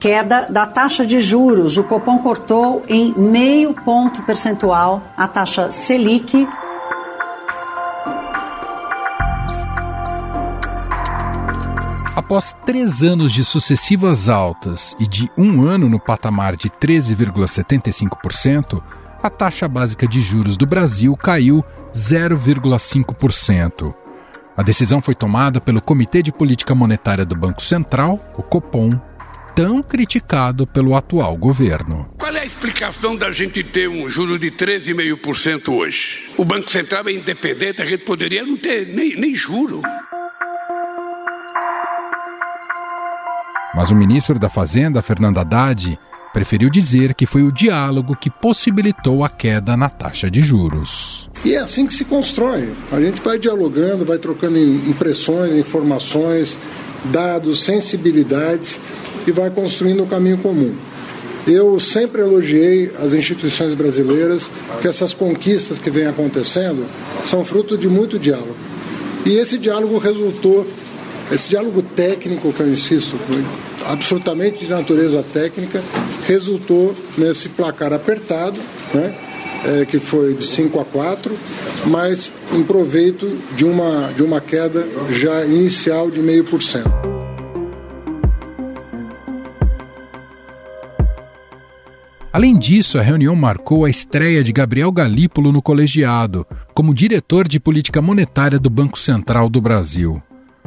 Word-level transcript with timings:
Queda 0.00 0.46
da 0.48 0.64
taxa 0.64 1.04
de 1.04 1.20
juros. 1.20 1.76
O 1.76 1.84
Copom 1.84 2.20
cortou 2.20 2.82
em 2.88 3.12
meio 3.12 3.74
ponto 3.74 4.22
percentual 4.22 5.02
a 5.14 5.28
taxa 5.28 5.70
Selic. 5.70 6.48
Após 12.16 12.56
três 12.64 13.02
anos 13.02 13.30
de 13.30 13.44
sucessivas 13.44 14.30
altas 14.30 14.96
e 14.98 15.06
de 15.06 15.30
um 15.36 15.66
ano 15.66 15.86
no 15.86 16.00
patamar 16.00 16.56
de 16.56 16.70
13,75%, 16.70 18.82
a 19.22 19.28
taxa 19.28 19.68
básica 19.68 20.08
de 20.08 20.22
juros 20.22 20.56
do 20.56 20.64
Brasil 20.64 21.14
caiu 21.14 21.62
0,5%. 21.92 23.94
A 24.56 24.62
decisão 24.62 25.02
foi 25.02 25.14
tomada 25.14 25.60
pelo 25.60 25.82
Comitê 25.82 26.22
de 26.22 26.32
Política 26.32 26.74
Monetária 26.74 27.26
do 27.26 27.36
Banco 27.36 27.62
Central, 27.62 28.18
o 28.36 28.42
Copom, 28.42 28.98
tão 29.54 29.82
criticado 29.82 30.66
pelo 30.66 30.94
atual 30.94 31.36
governo. 31.36 32.08
Qual 32.18 32.34
é 32.34 32.40
a 32.40 32.44
explicação 32.44 33.16
da 33.16 33.30
gente 33.30 33.62
ter 33.62 33.88
um 33.88 34.08
juro 34.08 34.38
de 34.38 34.50
13,5% 34.50 35.68
hoje? 35.72 36.30
O 36.36 36.44
Banco 36.44 36.70
Central 36.70 37.08
é 37.08 37.12
independente, 37.12 37.82
a 37.82 37.84
gente 37.84 38.04
poderia 38.04 38.44
não 38.44 38.56
ter 38.56 38.86
nem, 38.86 39.16
nem 39.16 39.34
juro. 39.34 39.82
Mas 43.74 43.90
o 43.90 43.94
ministro 43.94 44.38
da 44.38 44.48
Fazenda, 44.48 45.00
Fernando 45.00 45.38
Haddad, 45.38 45.98
preferiu 46.32 46.70
dizer 46.70 47.14
que 47.14 47.26
foi 47.26 47.42
o 47.42 47.52
diálogo 47.52 48.16
que 48.16 48.30
possibilitou 48.30 49.24
a 49.24 49.28
queda 49.28 49.76
na 49.76 49.88
taxa 49.88 50.30
de 50.30 50.42
juros. 50.42 51.28
E 51.44 51.54
é 51.54 51.58
assim 51.58 51.86
que 51.86 51.94
se 51.94 52.04
constrói. 52.04 52.72
A 52.92 53.00
gente 53.00 53.22
vai 53.22 53.38
dialogando, 53.38 54.04
vai 54.04 54.18
trocando 54.18 54.58
impressões, 54.58 55.56
informações, 55.56 56.58
dados, 57.04 57.64
sensibilidades 57.64 58.80
e 59.26 59.32
vai 59.32 59.50
construindo 59.50 60.02
um 60.02 60.06
caminho 60.06 60.38
comum. 60.38 60.74
Eu 61.46 61.80
sempre 61.80 62.20
elogiei 62.20 62.90
as 63.02 63.12
instituições 63.12 63.74
brasileiras, 63.74 64.48
que 64.80 64.88
essas 64.88 65.14
conquistas 65.14 65.78
que 65.78 65.90
vêm 65.90 66.06
acontecendo 66.06 66.86
são 67.24 67.44
fruto 67.44 67.78
de 67.78 67.88
muito 67.88 68.18
diálogo. 68.18 68.56
E 69.24 69.36
esse 69.36 69.58
diálogo 69.58 69.98
resultou, 69.98 70.66
esse 71.32 71.48
diálogo 71.48 71.82
técnico 71.82 72.52
que 72.52 72.60
eu 72.60 72.68
insisto, 72.68 73.16
absolutamente 73.86 74.64
de 74.64 74.70
natureza 74.70 75.24
técnica, 75.32 75.82
resultou 76.26 76.94
nesse 77.16 77.48
placar 77.48 77.92
apertado, 77.92 78.58
né, 78.94 79.14
é, 79.64 79.84
que 79.84 79.98
foi 79.98 80.34
de 80.34 80.46
5 80.46 80.78
a 80.78 80.84
4, 80.84 81.34
mas 81.86 82.32
em 82.52 82.62
proveito 82.62 83.30
de 83.56 83.64
uma, 83.64 84.10
de 84.14 84.22
uma 84.22 84.40
queda 84.40 84.86
já 85.10 85.44
inicial 85.44 86.10
de 86.10 86.20
0,5%. 86.20 87.09
Além 92.32 92.56
disso, 92.56 92.96
a 92.96 93.02
reunião 93.02 93.34
marcou 93.34 93.84
a 93.84 93.90
estreia 93.90 94.44
de 94.44 94.52
Gabriel 94.52 94.92
Galípolo 94.92 95.50
no 95.50 95.60
colegiado, 95.60 96.46
como 96.72 96.94
diretor 96.94 97.48
de 97.48 97.58
política 97.58 98.00
monetária 98.00 98.56
do 98.56 98.70
Banco 98.70 98.96
Central 98.96 99.48
do 99.48 99.60
Brasil. 99.60 100.22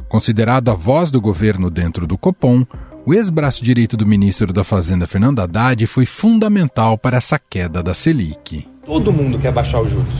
Considerado 0.09 0.69
a 0.69 0.73
voz 0.73 1.09
do 1.09 1.22
governo 1.22 1.69
dentro 1.69 2.06
do 2.06 2.17
Copom, 2.17 2.66
o 3.06 3.14
ex-braço 3.14 3.64
direito 3.64 3.95
do 3.95 4.06
ministro 4.06 4.52
da 4.52 4.64
Fazenda, 4.64 5.08
Fernando 5.08 5.39
Haddad, 5.39 5.88
foi 5.88 6.06
fundamental 6.06 6.97
para 6.97 7.16
essa 7.16 7.39
queda 7.39 7.81
da 7.81 7.94
Selic. 7.94 8.67
Todo 8.86 9.14
mundo 9.14 9.39
quer 9.39 9.53
baixar 9.53 9.80
os 9.80 9.89
juros. 9.89 10.14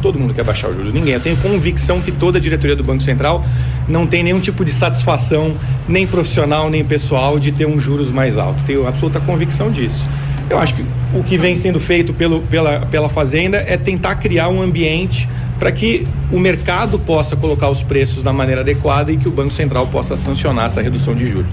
Todo 0.00 0.18
mundo 0.18 0.32
quer 0.32 0.44
baixar 0.44 0.70
os 0.70 0.76
juros. 0.76 0.94
Ninguém. 0.94 1.14
Eu 1.14 1.20
tenho 1.20 1.36
convicção 1.38 2.00
que 2.00 2.12
toda 2.12 2.38
a 2.38 2.40
diretoria 2.40 2.76
do 2.76 2.82
Banco 2.82 3.02
Central 3.02 3.44
não 3.86 4.06
tem 4.06 4.22
nenhum 4.22 4.40
tipo 4.40 4.64
de 4.64 4.70
satisfação, 4.70 5.54
nem 5.86 6.06
profissional, 6.06 6.70
nem 6.70 6.84
pessoal, 6.84 7.38
de 7.38 7.52
ter 7.52 7.66
um 7.66 7.78
juros 7.78 8.10
mais 8.10 8.38
alto. 8.38 8.62
Tenho 8.66 8.86
absoluta 8.86 9.20
convicção 9.20 9.70
disso. 9.70 10.04
Eu 10.48 10.58
acho 10.58 10.74
que 10.74 10.84
o 11.12 11.24
que 11.24 11.36
vem 11.36 11.56
sendo 11.56 11.80
feito 11.80 12.14
pelo, 12.14 12.40
pela, 12.42 12.86
pela 12.86 13.08
Fazenda 13.08 13.58
é 13.58 13.76
tentar 13.76 14.14
criar 14.16 14.48
um 14.48 14.62
ambiente 14.62 15.28
para 15.58 15.72
que 15.72 16.06
o 16.30 16.38
mercado 16.38 16.98
possa 16.98 17.34
colocar 17.34 17.68
os 17.68 17.82
preços 17.82 18.22
da 18.22 18.32
maneira 18.32 18.60
adequada 18.60 19.10
e 19.10 19.16
que 19.16 19.28
o 19.28 19.32
Banco 19.32 19.52
Central 19.52 19.88
possa 19.88 20.16
sancionar 20.16 20.66
essa 20.66 20.80
redução 20.80 21.14
de 21.14 21.26
juros. 21.26 21.50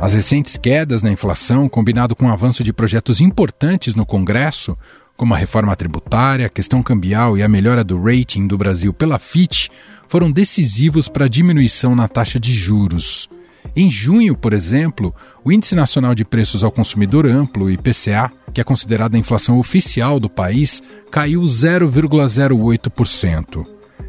As 0.00 0.12
recentes 0.12 0.56
quedas 0.56 1.02
na 1.02 1.10
inflação, 1.10 1.68
combinado 1.68 2.16
com 2.16 2.26
o 2.26 2.32
avanço 2.32 2.64
de 2.64 2.72
projetos 2.72 3.20
importantes 3.20 3.94
no 3.94 4.04
Congresso, 4.04 4.76
como 5.16 5.32
a 5.32 5.36
reforma 5.36 5.74
tributária, 5.76 6.46
a 6.46 6.50
questão 6.50 6.82
cambial 6.82 7.38
e 7.38 7.42
a 7.42 7.48
melhora 7.48 7.84
do 7.84 8.02
rating 8.02 8.46
do 8.46 8.58
Brasil 8.58 8.92
pela 8.92 9.18
FIT, 9.18 9.70
foram 10.14 10.30
decisivos 10.30 11.08
para 11.08 11.24
a 11.24 11.28
diminuição 11.28 11.96
na 11.96 12.06
taxa 12.06 12.38
de 12.38 12.52
juros. 12.52 13.28
Em 13.74 13.90
junho, 13.90 14.36
por 14.36 14.52
exemplo, 14.52 15.12
o 15.44 15.50
Índice 15.50 15.74
Nacional 15.74 16.14
de 16.14 16.24
Preços 16.24 16.62
ao 16.62 16.70
Consumidor 16.70 17.26
Amplo, 17.26 17.68
IPCA, 17.68 18.30
que 18.52 18.60
é 18.60 18.64
considerada 18.64 19.16
a 19.16 19.18
inflação 19.18 19.58
oficial 19.58 20.20
do 20.20 20.30
país, 20.30 20.80
caiu 21.10 21.40
0,08%. 21.40 23.66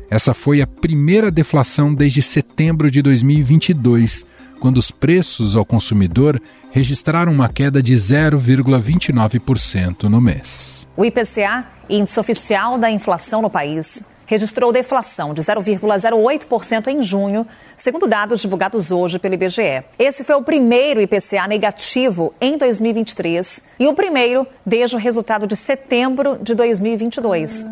Essa 0.07 0.35
foi 0.35 0.61
a 0.61 0.67
primeira 0.67 1.31
deflação 1.31 1.91
desde 1.91 2.21
setembro 2.21 2.91
de 2.91 3.01
2022, 3.01 4.27
quando 4.59 4.77
os 4.77 4.91
preços 4.91 5.55
ao 5.55 5.65
consumidor 5.65 6.39
registraram 6.69 7.31
uma 7.31 7.49
queda 7.49 7.81
de 7.81 7.95
0,29% 7.95 10.03
no 10.03 10.21
mês. 10.21 10.87
O 10.95 11.03
IPCA, 11.03 11.65
índice 11.89 12.19
oficial 12.19 12.77
da 12.77 12.91
inflação 12.91 13.41
no 13.41 13.49
país, 13.49 14.03
registrou 14.25 14.71
deflação 14.71 15.33
de 15.33 15.41
0,08% 15.41 16.87
em 16.87 17.01
junho, 17.01 17.45
segundo 17.75 18.07
dados 18.07 18.41
divulgados 18.41 18.91
hoje 18.91 19.19
pelo 19.19 19.35
IBGE. 19.35 19.83
Esse 19.97 20.23
foi 20.23 20.35
o 20.35 20.41
primeiro 20.41 21.01
IPCA 21.01 21.47
negativo 21.47 22.33
em 22.41 22.57
2023 22.57 23.65
e 23.79 23.87
o 23.87 23.93
primeiro 23.93 24.45
desde 24.65 24.95
o 24.95 24.99
resultado 24.99 25.47
de 25.47 25.55
setembro 25.55 26.37
de 26.41 26.55
2022. 26.55 27.65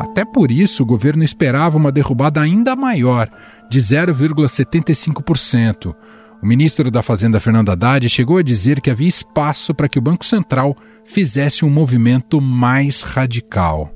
Até 0.00 0.24
por 0.24 0.50
isso, 0.50 0.82
o 0.82 0.86
governo 0.86 1.22
esperava 1.22 1.76
uma 1.76 1.92
derrubada 1.92 2.40
ainda 2.40 2.74
maior, 2.74 3.28
de 3.68 3.78
0,75%. 3.78 5.94
O 6.42 6.46
ministro 6.46 6.90
da 6.90 7.02
Fazenda, 7.02 7.40
Fernando 7.40 7.70
Haddad, 7.70 8.08
chegou 8.08 8.38
a 8.38 8.42
dizer 8.42 8.80
que 8.80 8.90
havia 8.90 9.08
espaço 9.08 9.74
para 9.74 9.88
que 9.88 9.98
o 9.98 10.02
Banco 10.02 10.24
Central 10.24 10.76
fizesse 11.04 11.64
um 11.64 11.70
movimento 11.70 12.40
mais 12.40 13.02
radical. 13.02 13.90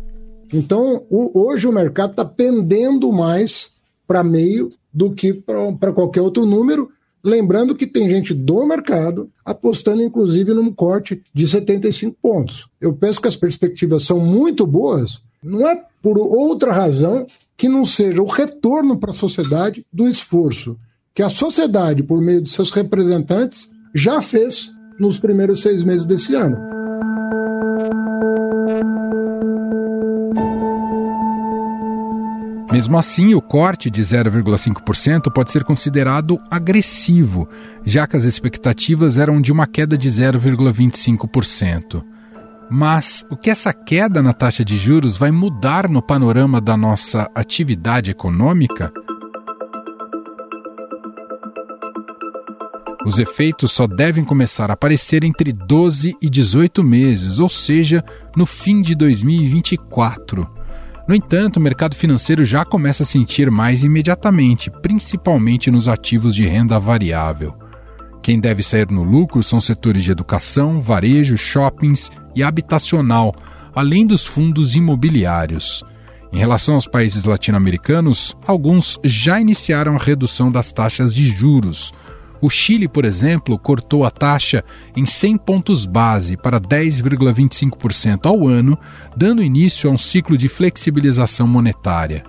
Então, 0.53 1.05
hoje 1.11 1.67
o 1.67 1.73
mercado 1.73 2.11
está 2.11 2.25
pendendo 2.25 3.13
mais 3.13 3.71
para 4.07 4.25
meio 4.25 4.71
do 4.93 5.13
que 5.13 5.33
para 5.33 5.93
qualquer 5.93 6.23
outro 6.23 6.45
número. 6.45 6.91
Lembrando 7.23 7.75
que 7.75 7.87
tem 7.87 8.09
gente 8.09 8.33
do 8.33 8.67
mercado 8.67 9.31
apostando, 9.45 10.03
inclusive, 10.03 10.55
num 10.55 10.73
corte 10.73 11.23
de 11.33 11.47
75 11.47 12.17
pontos. 12.21 12.69
Eu 12.81 12.95
penso 12.95 13.21
que 13.21 13.29
as 13.29 13.37
perspectivas 13.37 14.05
são 14.05 14.19
muito 14.19 14.67
boas, 14.67 15.23
não 15.43 15.69
é 15.69 15.81
por 16.03 16.19
outra 16.19 16.73
razão 16.73 17.27
que 17.57 17.69
não 17.69 17.85
seja 17.85 18.23
o 18.23 18.27
retorno 18.27 18.99
para 18.99 19.11
a 19.11 19.15
sociedade 19.15 19.85
do 19.93 20.09
esforço 20.09 20.77
que 21.15 21.23
a 21.23 21.29
sociedade, 21.29 22.03
por 22.03 22.21
meio 22.21 22.41
de 22.41 22.51
seus 22.51 22.71
representantes, 22.71 23.69
já 23.95 24.23
fez 24.23 24.71
nos 24.99 25.19
primeiros 25.19 25.63
seis 25.63 25.83
meses 25.83 26.07
desse 26.07 26.35
ano. 26.35 26.57
Mesmo 32.73 32.97
assim, 32.97 33.35
o 33.35 33.43
corte 33.43 33.91
de 33.91 34.01
0,5% 34.01 35.33
pode 35.35 35.51
ser 35.51 35.65
considerado 35.65 36.41
agressivo, 36.49 37.49
já 37.85 38.07
que 38.07 38.17
as 38.17 38.25
expectativas 38.25 39.19
eram 39.19 39.41
de 39.41 39.51
uma 39.51 39.67
queda 39.67 39.99
de 39.99 40.09
0,25%. 40.09 42.05
Mas 42.71 43.27
o 43.29 43.37
que 43.37 43.51
essa 43.51 43.73
queda 43.73 44.23
na 44.23 44.33
taxa 44.33 44.65
de 44.65 44.79
juros 44.79 45.17
vai 45.17 45.33
mudar 45.33 45.89
no 45.89 46.01
panorama 46.01 46.61
da 46.61 46.77
nossa 46.77 47.29
atividade 47.35 48.13
econômica? 48.13 48.93
Os 53.05 53.19
efeitos 53.19 53.73
só 53.73 53.87
devem 53.87 54.25
começar 54.25 54.71
a 54.71 54.75
aparecer 54.75 55.25
entre 55.25 55.53
12 55.53 56.17
e 56.21 56.29
18 56.29 56.85
meses, 56.85 57.39
ou 57.39 57.49
seja, 57.49 58.05
no 58.37 58.45
fim 58.45 58.83
de 58.83 58.95
2024. 58.95 60.47
No 61.09 61.15
entanto, 61.15 61.57
o 61.57 61.61
mercado 61.61 61.97
financeiro 61.97 62.45
já 62.45 62.65
começa 62.65 63.03
a 63.03 63.07
sentir 63.07 63.51
mais 63.51 63.83
imediatamente, 63.83 64.71
principalmente 64.83 65.71
nos 65.71 65.89
ativos 65.89 66.35
de 66.35 66.47
renda 66.47 66.79
variável. 66.79 67.55
Quem 68.23 68.39
deve 68.39 68.63
sair 68.63 68.91
no 68.91 69.03
lucro 69.03 69.43
são 69.43 69.61
setores 69.61 70.05
de 70.05 70.13
educação, 70.13 70.81
varejo, 70.81 71.39
shoppings 71.39 72.11
e 72.37 72.43
habitacional, 72.43 73.35
além 73.75 74.07
dos 74.07 74.25
fundos 74.27 74.77
imobiliários. 74.77 75.83
Em 76.33 76.39
relação 76.39 76.75
aos 76.75 76.87
países 76.87 77.25
latino-americanos, 77.25 78.37
alguns 78.47 78.99
já 79.03 79.41
iniciaram 79.41 79.97
a 79.97 79.99
redução 79.99 80.53
das 80.53 80.71
taxas 80.71 81.13
de 81.13 81.27
juros. 81.27 81.93
O 82.41 82.49
Chile, 82.49 82.89
por 82.89 83.05
exemplo, 83.05 83.59
cortou 83.59 84.05
a 84.05 84.11
taxa 84.11 84.65
em 84.97 85.05
100 85.05 85.37
pontos 85.39 85.85
base 85.85 86.37
para 86.37 86.61
10,25% 86.61 88.27
ao 88.27 88.49
ano, 88.49 88.79
dando 89.17 89.43
início 89.43 89.91
a 89.91 89.93
um 89.93 89.99
ciclo 89.99 90.39
de 90.39 90.49
flexibilização 90.49 91.47
monetária. 91.47 92.25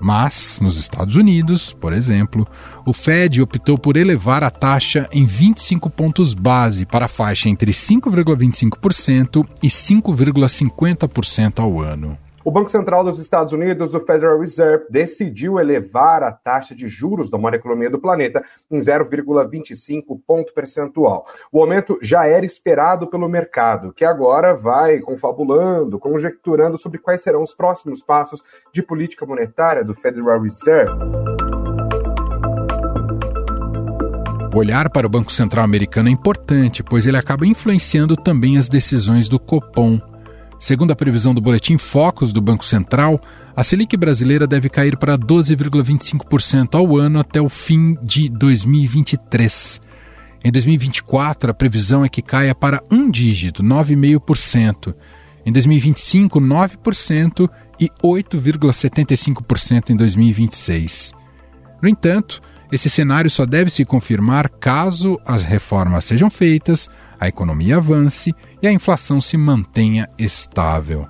Mas, 0.00 0.60
nos 0.62 0.78
Estados 0.78 1.16
Unidos, 1.16 1.74
por 1.74 1.92
exemplo, 1.92 2.46
o 2.86 2.92
Fed 2.92 3.42
optou 3.42 3.76
por 3.76 3.96
elevar 3.96 4.44
a 4.44 4.50
taxa 4.50 5.08
em 5.10 5.26
25 5.26 5.90
pontos 5.90 6.34
base 6.34 6.86
para 6.86 7.06
a 7.06 7.08
faixa 7.08 7.48
entre 7.48 7.72
5,25% 7.72 9.44
e 9.62 9.68
5,50% 9.68 11.58
ao 11.58 11.80
ano. 11.80 12.16
O 12.48 12.50
Banco 12.50 12.70
Central 12.70 13.04
dos 13.04 13.18
Estados 13.18 13.52
Unidos, 13.52 13.92
o 13.92 14.00
Federal 14.00 14.40
Reserve, 14.40 14.86
decidiu 14.88 15.60
elevar 15.60 16.22
a 16.22 16.32
taxa 16.32 16.74
de 16.74 16.88
juros 16.88 17.28
da 17.28 17.36
maior 17.36 17.56
economia 17.56 17.90
do 17.90 17.98
planeta 17.98 18.42
em 18.70 18.78
0,25 18.78 20.18
ponto 20.26 20.54
percentual. 20.54 21.26
O 21.52 21.60
aumento 21.60 21.98
já 22.00 22.24
era 22.24 22.46
esperado 22.46 23.06
pelo 23.06 23.28
mercado, 23.28 23.92
que 23.92 24.02
agora 24.02 24.54
vai 24.54 24.98
confabulando, 25.00 25.98
conjecturando 25.98 26.78
sobre 26.78 26.96
quais 26.96 27.20
serão 27.20 27.42
os 27.42 27.52
próximos 27.52 28.02
passos 28.02 28.42
de 28.72 28.82
política 28.82 29.26
monetária 29.26 29.84
do 29.84 29.94
Federal 29.94 30.40
Reserve. 30.40 30.90
Olhar 34.54 34.88
para 34.88 35.06
o 35.06 35.10
Banco 35.10 35.30
Central 35.30 35.66
americano 35.66 36.08
é 36.08 36.12
importante, 36.12 36.82
pois 36.82 37.06
ele 37.06 37.18
acaba 37.18 37.46
influenciando 37.46 38.16
também 38.16 38.56
as 38.56 38.70
decisões 38.70 39.28
do 39.28 39.38
Copom 39.38 40.00
Segundo 40.58 40.90
a 40.90 40.96
previsão 40.96 41.32
do 41.32 41.40
Boletim 41.40 41.78
Focus 41.78 42.32
do 42.32 42.40
Banco 42.40 42.64
Central, 42.64 43.20
a 43.54 43.62
Selic 43.62 43.96
brasileira 43.96 44.44
deve 44.44 44.68
cair 44.68 44.96
para 44.96 45.16
12,25% 45.16 46.74
ao 46.74 46.96
ano 46.96 47.20
até 47.20 47.40
o 47.40 47.48
fim 47.48 47.96
de 48.02 48.28
2023. 48.28 49.80
Em 50.44 50.50
2024, 50.50 51.50
a 51.50 51.54
previsão 51.54 52.04
é 52.04 52.08
que 52.08 52.20
caia 52.20 52.54
para 52.56 52.82
um 52.90 53.08
dígito, 53.08 53.62
9,5%. 53.62 54.94
Em 55.46 55.52
2025, 55.52 56.40
9% 56.40 57.50
e 57.78 57.88
8,75% 58.02 59.90
em 59.90 59.96
2026. 59.96 61.12
No 61.80 61.88
entanto, 61.88 62.42
esse 62.70 62.90
cenário 62.90 63.30
só 63.30 63.46
deve 63.46 63.70
se 63.70 63.84
confirmar 63.84 64.48
caso 64.48 65.18
as 65.26 65.42
reformas 65.42 66.04
sejam 66.04 66.28
feitas, 66.28 66.88
a 67.18 67.26
economia 67.26 67.78
avance 67.78 68.34
e 68.62 68.66
a 68.66 68.72
inflação 68.72 69.20
se 69.20 69.36
mantenha 69.36 70.08
estável. 70.18 71.06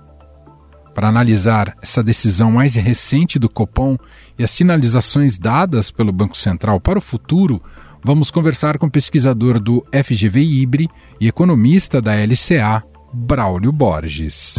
Para 0.95 1.09
analisar 1.09 1.77
essa 1.83 2.03
decisão 2.03 2.51
mais 2.51 2.75
recente 2.75 3.39
do 3.39 3.49
Copom 3.49 3.97
e 4.39 4.45
as 4.45 4.51
sinalizações 4.51 5.39
dadas 5.39 5.91
pelo 5.91 6.13
Banco 6.13 6.37
Central 6.37 6.81
para 6.81 6.99
o 6.99 7.03
futuro, 7.03 7.63
vamos 8.05 8.31
conversar 8.31 8.79
com 8.79 8.87
o 8.87 8.91
pesquisador 8.91 9.61
do 9.61 9.85
FGV 9.93 10.41
Ibre 10.41 10.89
e 11.21 11.29
economista 11.29 12.01
da 12.01 12.15
LCA, 12.15 12.83
Braulio 13.13 13.73
Borges. 13.73 14.57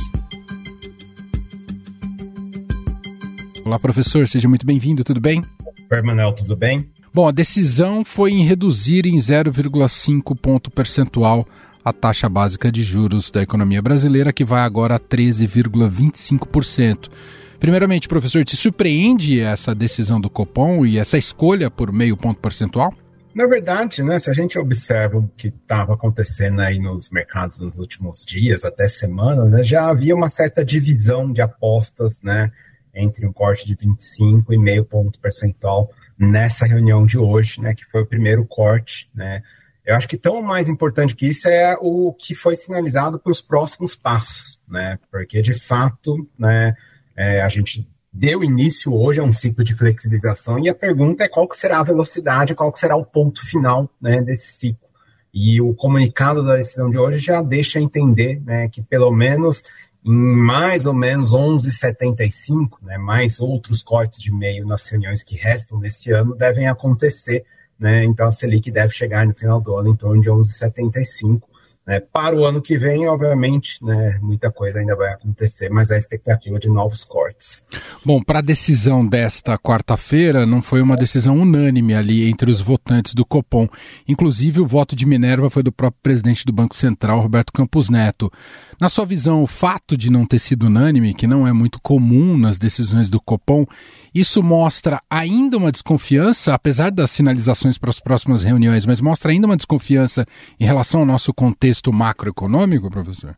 Olá, 3.65 3.77
professor, 3.77 4.27
seja 4.27 4.47
muito 4.47 4.65
bem-vindo, 4.65 5.03
tudo 5.03 5.19
bem? 5.19 5.43
Oi, 5.91 6.03
Manuel, 6.03 6.33
tudo 6.33 6.55
bem? 6.55 6.87
Bom, 7.11 7.27
a 7.27 7.31
decisão 7.31 8.05
foi 8.05 8.31
em 8.31 8.45
reduzir 8.45 9.07
em 9.07 9.17
0,5 9.17 10.37
ponto 10.37 10.69
percentual 10.69 11.47
a 11.83 11.91
taxa 11.91 12.29
básica 12.29 12.71
de 12.71 12.83
juros 12.83 13.31
da 13.31 13.41
economia 13.41 13.81
brasileira, 13.81 14.31
que 14.31 14.45
vai 14.45 14.61
agora 14.61 14.97
a 14.97 14.99
13,25%. 14.99 17.09
Primeiramente, 17.59 18.07
professor, 18.07 18.45
te 18.45 18.55
surpreende 18.55 19.41
essa 19.41 19.73
decisão 19.73 20.21
do 20.21 20.29
Copom 20.29 20.85
e 20.85 20.99
essa 20.99 21.17
escolha 21.17 21.71
por 21.71 21.91
meio 21.91 22.15
ponto 22.15 22.39
percentual? 22.39 22.93
Na 23.33 23.47
verdade, 23.47 24.03
né, 24.03 24.19
se 24.19 24.29
a 24.29 24.33
gente 24.33 24.59
observa 24.59 25.17
o 25.17 25.27
que 25.35 25.47
estava 25.47 25.95
acontecendo 25.95 26.61
aí 26.61 26.77
nos 26.77 27.09
mercados 27.09 27.57
nos 27.59 27.79
últimos 27.79 28.23
dias, 28.23 28.63
até 28.63 28.87
semanas, 28.87 29.49
né, 29.49 29.63
já 29.63 29.89
havia 29.89 30.15
uma 30.15 30.29
certa 30.29 30.63
divisão 30.63 31.33
de 31.33 31.41
apostas 31.41 32.21
né, 32.21 32.51
entre 32.93 33.25
um 33.25 33.33
corte 33.33 33.65
de 33.65 33.75
25 33.75 34.53
e 34.53 34.57
meio 34.57 34.83
ponto 34.85 35.19
percentual 35.19 35.91
nessa 36.17 36.65
reunião 36.65 37.05
de 37.05 37.17
hoje, 37.17 37.61
né, 37.61 37.73
que 37.73 37.85
foi 37.85 38.01
o 38.01 38.05
primeiro 38.05 38.45
corte, 38.45 39.09
né. 39.13 39.41
Eu 39.85 39.95
acho 39.95 40.07
que 40.07 40.17
tão 40.17 40.41
mais 40.41 40.69
importante 40.69 41.15
que 41.15 41.25
isso 41.25 41.47
é 41.47 41.75
o 41.79 42.13
que 42.13 42.35
foi 42.35 42.55
sinalizado 42.55 43.17
para 43.17 43.31
os 43.31 43.41
próximos 43.41 43.95
passos, 43.95 44.59
né, 44.67 44.99
porque 45.09 45.41
de 45.41 45.53
fato, 45.53 46.27
né, 46.37 46.75
é, 47.15 47.41
a 47.41 47.49
gente 47.49 47.87
deu 48.11 48.43
início 48.43 48.93
hoje 48.93 49.19
a 49.19 49.23
um 49.23 49.31
ciclo 49.31 49.63
de 49.63 49.75
flexibilização 49.75 50.59
e 50.59 50.67
a 50.67 50.75
pergunta 50.75 51.23
é 51.23 51.29
qual 51.29 51.47
que 51.47 51.57
será 51.57 51.79
a 51.79 51.83
velocidade, 51.83 52.55
qual 52.55 52.71
que 52.71 52.79
será 52.79 52.95
o 52.95 53.05
ponto 53.05 53.45
final, 53.45 53.89
né, 54.01 54.21
desse 54.21 54.53
ciclo. 54.53 54.89
E 55.33 55.61
o 55.61 55.75
comunicado 55.75 56.43
da 56.43 56.55
decisão 56.55 56.89
de 56.89 56.97
hoje 56.97 57.19
já 57.19 57.41
deixa 57.41 57.79
entender, 57.79 58.41
né, 58.43 58.67
que 58.67 58.81
pelo 58.81 59.11
menos 59.11 59.63
em 60.05 60.11
mais 60.11 60.85
ou 60.85 60.93
menos 60.93 61.31
11,75, 61.31 62.77
né, 62.81 62.97
mais 62.97 63.39
outros 63.39 63.83
cortes 63.83 64.21
de 64.21 64.31
meio 64.31 64.65
nas 64.65 64.87
reuniões 64.87 65.23
que 65.23 65.35
restam 65.35 65.79
desse 65.79 66.11
ano 66.11 66.35
devem 66.35 66.67
acontecer. 66.67 67.45
Né, 67.77 68.03
então 68.03 68.27
a 68.27 68.31
Selic 68.31 68.69
deve 68.71 68.93
chegar 68.93 69.25
no 69.25 69.33
final 69.33 69.61
do 69.61 69.75
ano 69.75 69.89
em 69.89 69.95
torno 69.95 70.21
de 70.21 70.29
11,75. 70.29 71.41
Né, 71.89 71.99
para 71.99 72.35
o 72.35 72.45
ano 72.45 72.61
que 72.61 72.77
vem, 72.77 73.07
obviamente, 73.07 73.83
né, 73.83 74.19
muita 74.21 74.51
coisa 74.51 74.77
ainda 74.77 74.95
vai 74.95 75.11
acontecer, 75.11 75.69
mas 75.69 75.89
a 75.89 75.97
expectativa 75.97 76.59
de 76.59 76.69
novos 76.69 77.03
cortes. 77.03 77.65
Bom, 78.05 78.21
para 78.21 78.37
a 78.37 78.43
decisão 78.43 79.03
desta 79.03 79.57
quarta-feira, 79.57 80.45
não 80.45 80.61
foi 80.61 80.83
uma 80.83 80.95
decisão 80.95 81.35
unânime 81.39 81.95
ali 81.95 82.29
entre 82.29 82.51
os 82.51 82.61
votantes 82.61 83.15
do 83.15 83.25
Copom. 83.25 83.67
Inclusive, 84.07 84.61
o 84.61 84.67
voto 84.67 84.95
de 84.95 85.03
Minerva 85.03 85.49
foi 85.49 85.63
do 85.63 85.71
próprio 85.71 85.99
presidente 86.03 86.45
do 86.45 86.53
Banco 86.53 86.75
Central, 86.75 87.21
Roberto 87.21 87.51
Campos 87.51 87.89
Neto. 87.89 88.31
Na 88.79 88.87
sua 88.87 89.03
visão, 89.03 89.41
o 89.41 89.47
fato 89.47 89.97
de 89.97 90.11
não 90.11 90.27
ter 90.27 90.37
sido 90.37 90.67
unânime, 90.67 91.15
que 91.15 91.25
não 91.25 91.47
é 91.47 91.51
muito 91.51 91.81
comum 91.81 92.37
nas 92.37 92.59
decisões 92.59 93.09
do 93.09 93.19
Copom, 93.19 93.65
isso 94.13 94.43
mostra 94.43 95.01
ainda 95.09 95.57
uma 95.57 95.71
desconfiança, 95.71 96.53
apesar 96.53 96.91
das 96.91 97.09
sinalizações 97.09 97.79
para 97.79 97.89
as 97.89 97.99
próximas 97.99 98.43
reuniões, 98.43 98.85
mas 98.85 99.01
mostra 99.01 99.31
ainda 99.31 99.47
uma 99.47 99.57
desconfiança 99.57 100.25
em 100.59 100.65
relação 100.65 101.01
ao 101.01 101.05
nosso 101.05 101.33
contexto 101.33 101.78
macroeconômico, 101.91 102.89
professor? 102.89 103.37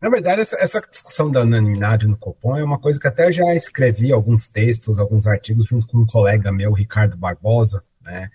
Na 0.00 0.08
verdade, 0.08 0.42
essa, 0.42 0.56
essa, 0.60 0.80
discussão 0.80 1.28
da 1.28 1.42
unanimidade 1.42 2.06
no 2.06 2.16
Copom 2.16 2.56
é 2.56 2.62
uma 2.62 2.78
coisa 2.78 3.00
que 3.00 3.08
até 3.08 3.32
já 3.32 3.52
escrevi 3.54 4.12
alguns 4.12 4.48
textos, 4.48 5.00
alguns 5.00 5.26
artigos 5.26 5.66
junto 5.66 5.88
com 5.88 5.98
um 5.98 6.06
colega 6.06 6.52
meu, 6.52 6.72
Ricardo 6.72 7.16
Barbosa, 7.16 7.82
né? 8.00 8.30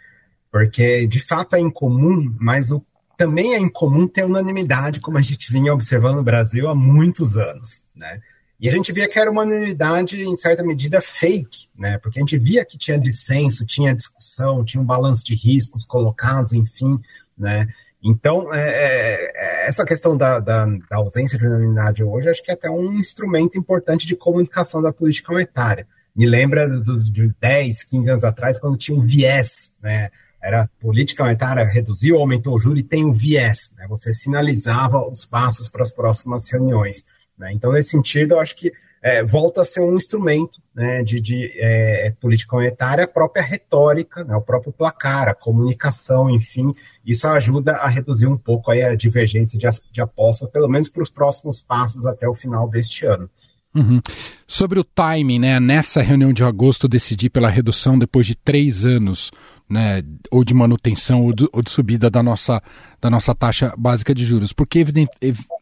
Porque 0.52 1.08
de 1.08 1.22
fato 1.22 1.56
é 1.56 1.60
incomum, 1.60 2.36
mas 2.38 2.72
o, 2.72 2.86
também 3.16 3.54
é 3.54 3.60
incomum 3.60 4.08
ter 4.08 4.26
unanimidade, 4.26 5.00
como 5.00 5.18
a 5.18 5.22
gente 5.22 5.52
vinha 5.52 5.74
observando 5.74 6.18
no 6.18 6.24
Brasil 6.24 6.68
há 6.68 6.76
muitos 6.76 7.38
anos, 7.38 7.82
né? 7.96 8.20
E 8.60 8.70
a 8.70 8.72
gente 8.72 8.92
via 8.92 9.10
que 9.10 9.18
era 9.18 9.32
uma 9.32 9.44
unanimidade, 9.44 10.22
em 10.22 10.36
certa 10.36 10.64
medida, 10.64 11.02
fake, 11.02 11.70
né? 11.78 11.98
Porque 11.98 12.20
a 12.20 12.22
gente 12.22 12.38
via 12.38 12.66
que 12.66 12.78
tinha 12.78 13.00
dissenso, 13.00 13.66
tinha 13.66 13.96
discussão, 13.96 14.63
tinha 14.63 14.82
um 14.82 14.86
balanço 14.86 15.24
de 15.24 15.34
riscos 15.34 15.86
colocados, 15.86 16.54
enfim, 16.54 17.00
né? 17.38 17.68
Então, 18.03 18.53
é, 18.53 18.60
é, 18.60 19.31
é, 19.36 19.67
essa 19.67 19.86
questão 19.86 20.17
da, 20.17 20.39
da, 20.39 20.65
da, 20.65 20.98
ausência 20.98 21.39
de 21.39 21.48
unanimidade 21.48 22.03
hoje, 22.03 22.29
acho 22.29 22.43
que 22.43 22.51
é 22.51 22.53
até 22.53 22.69
um 22.69 22.91
instrumento 22.93 23.57
importante 23.57 24.05
de 24.05 24.15
comunicação 24.15 24.81
da 24.81 24.91
política 24.91 25.31
monetária. 25.31 25.88
Me 26.13 26.25
lembra 26.25 26.67
dos 26.67 27.10
de 27.10 27.33
10, 27.39 27.86
15 27.86 28.10
anos 28.10 28.24
atrás, 28.25 28.60
quando 28.60 28.77
tinha 28.77 28.98
um 28.98 29.01
viés, 29.01 29.74
né? 29.81 30.12
Era 30.41 30.69
política 30.81 31.24
monetária, 31.24 31.63
reduziu, 31.63 32.17
aumentou 32.17 32.53
o 32.53 32.60
juro 32.60 32.77
e 32.77 32.83
tem 32.83 33.05
um 33.05 33.13
viés, 33.13 33.72
né? 33.77 33.86
Você 33.88 34.13
sinalizava 34.13 35.00
os 35.07 35.25
passos 35.25 35.69
para 35.69 35.83
as 35.83 35.93
próximas 35.93 36.51
reuniões. 36.51 37.05
Né? 37.38 37.53
Então, 37.53 37.72
nesse 37.72 37.91
sentido, 37.91 38.33
eu 38.33 38.39
acho 38.41 38.53
que 38.55 38.72
é, 39.01 39.24
volta 39.24 39.62
a 39.62 39.65
ser 39.65 39.79
um 39.79 39.95
instrumento 39.95 40.62
né, 40.74 41.03
de, 41.03 41.20
de 41.20 41.51
é, 41.56 42.12
política 42.20 42.56
monetária, 42.56 43.03
a 43.03 43.08
própria 43.08 43.44
retórica, 43.44 44.24
né, 44.24 44.36
o 44.36 44.42
próprio 44.42 44.74
placar, 44.74 45.27
a 45.27 45.36
comunicação, 45.36 46.30
enfim, 46.30 46.74
isso 47.06 47.27
ajuda 47.27 47.74
a 47.74 47.88
reduzir 47.88 48.27
um 48.27 48.38
pouco 48.38 48.72
aí 48.72 48.82
a 48.82 48.96
divergência 48.96 49.58
de, 49.60 49.68
de 49.92 50.01
aposta, 50.01 50.48
pelo 50.48 50.68
menos 50.68 50.89
para 50.89 51.03
os 51.03 51.10
próximos 51.10 51.62
passos 51.62 52.06
até 52.06 52.27
o 52.27 52.34
final 52.34 52.68
deste 52.68 53.06
ano. 53.06 53.30
Uhum. 53.75 54.00
Sobre 54.48 54.80
o 54.80 54.84
timing, 54.84 55.39
né? 55.39 55.60
Nessa 55.60 56.01
reunião 56.01 56.32
de 56.32 56.44
agosto, 56.44 56.88
decidir 56.88 57.30
pela 57.30 57.50
redução 57.50 57.98
depois 57.98 58.27
de 58.27 58.36
três 58.36 58.86
anos 58.86 59.32
né, 59.70 60.03
ou 60.30 60.44
de 60.44 60.53
manutenção 60.53 61.24
ou 61.24 61.34
de, 61.34 61.48
ou 61.51 61.62
de, 61.62 61.72
subida 61.72 62.10
da 62.10 62.22
nossa, 62.22 62.62
da 63.01 63.10
nossa 63.10 63.34
taxa 63.34 63.74
básica 63.77 64.13
de 64.13 64.24
juros, 64.24 64.53
porque 64.53 64.80
evident, 64.80 65.10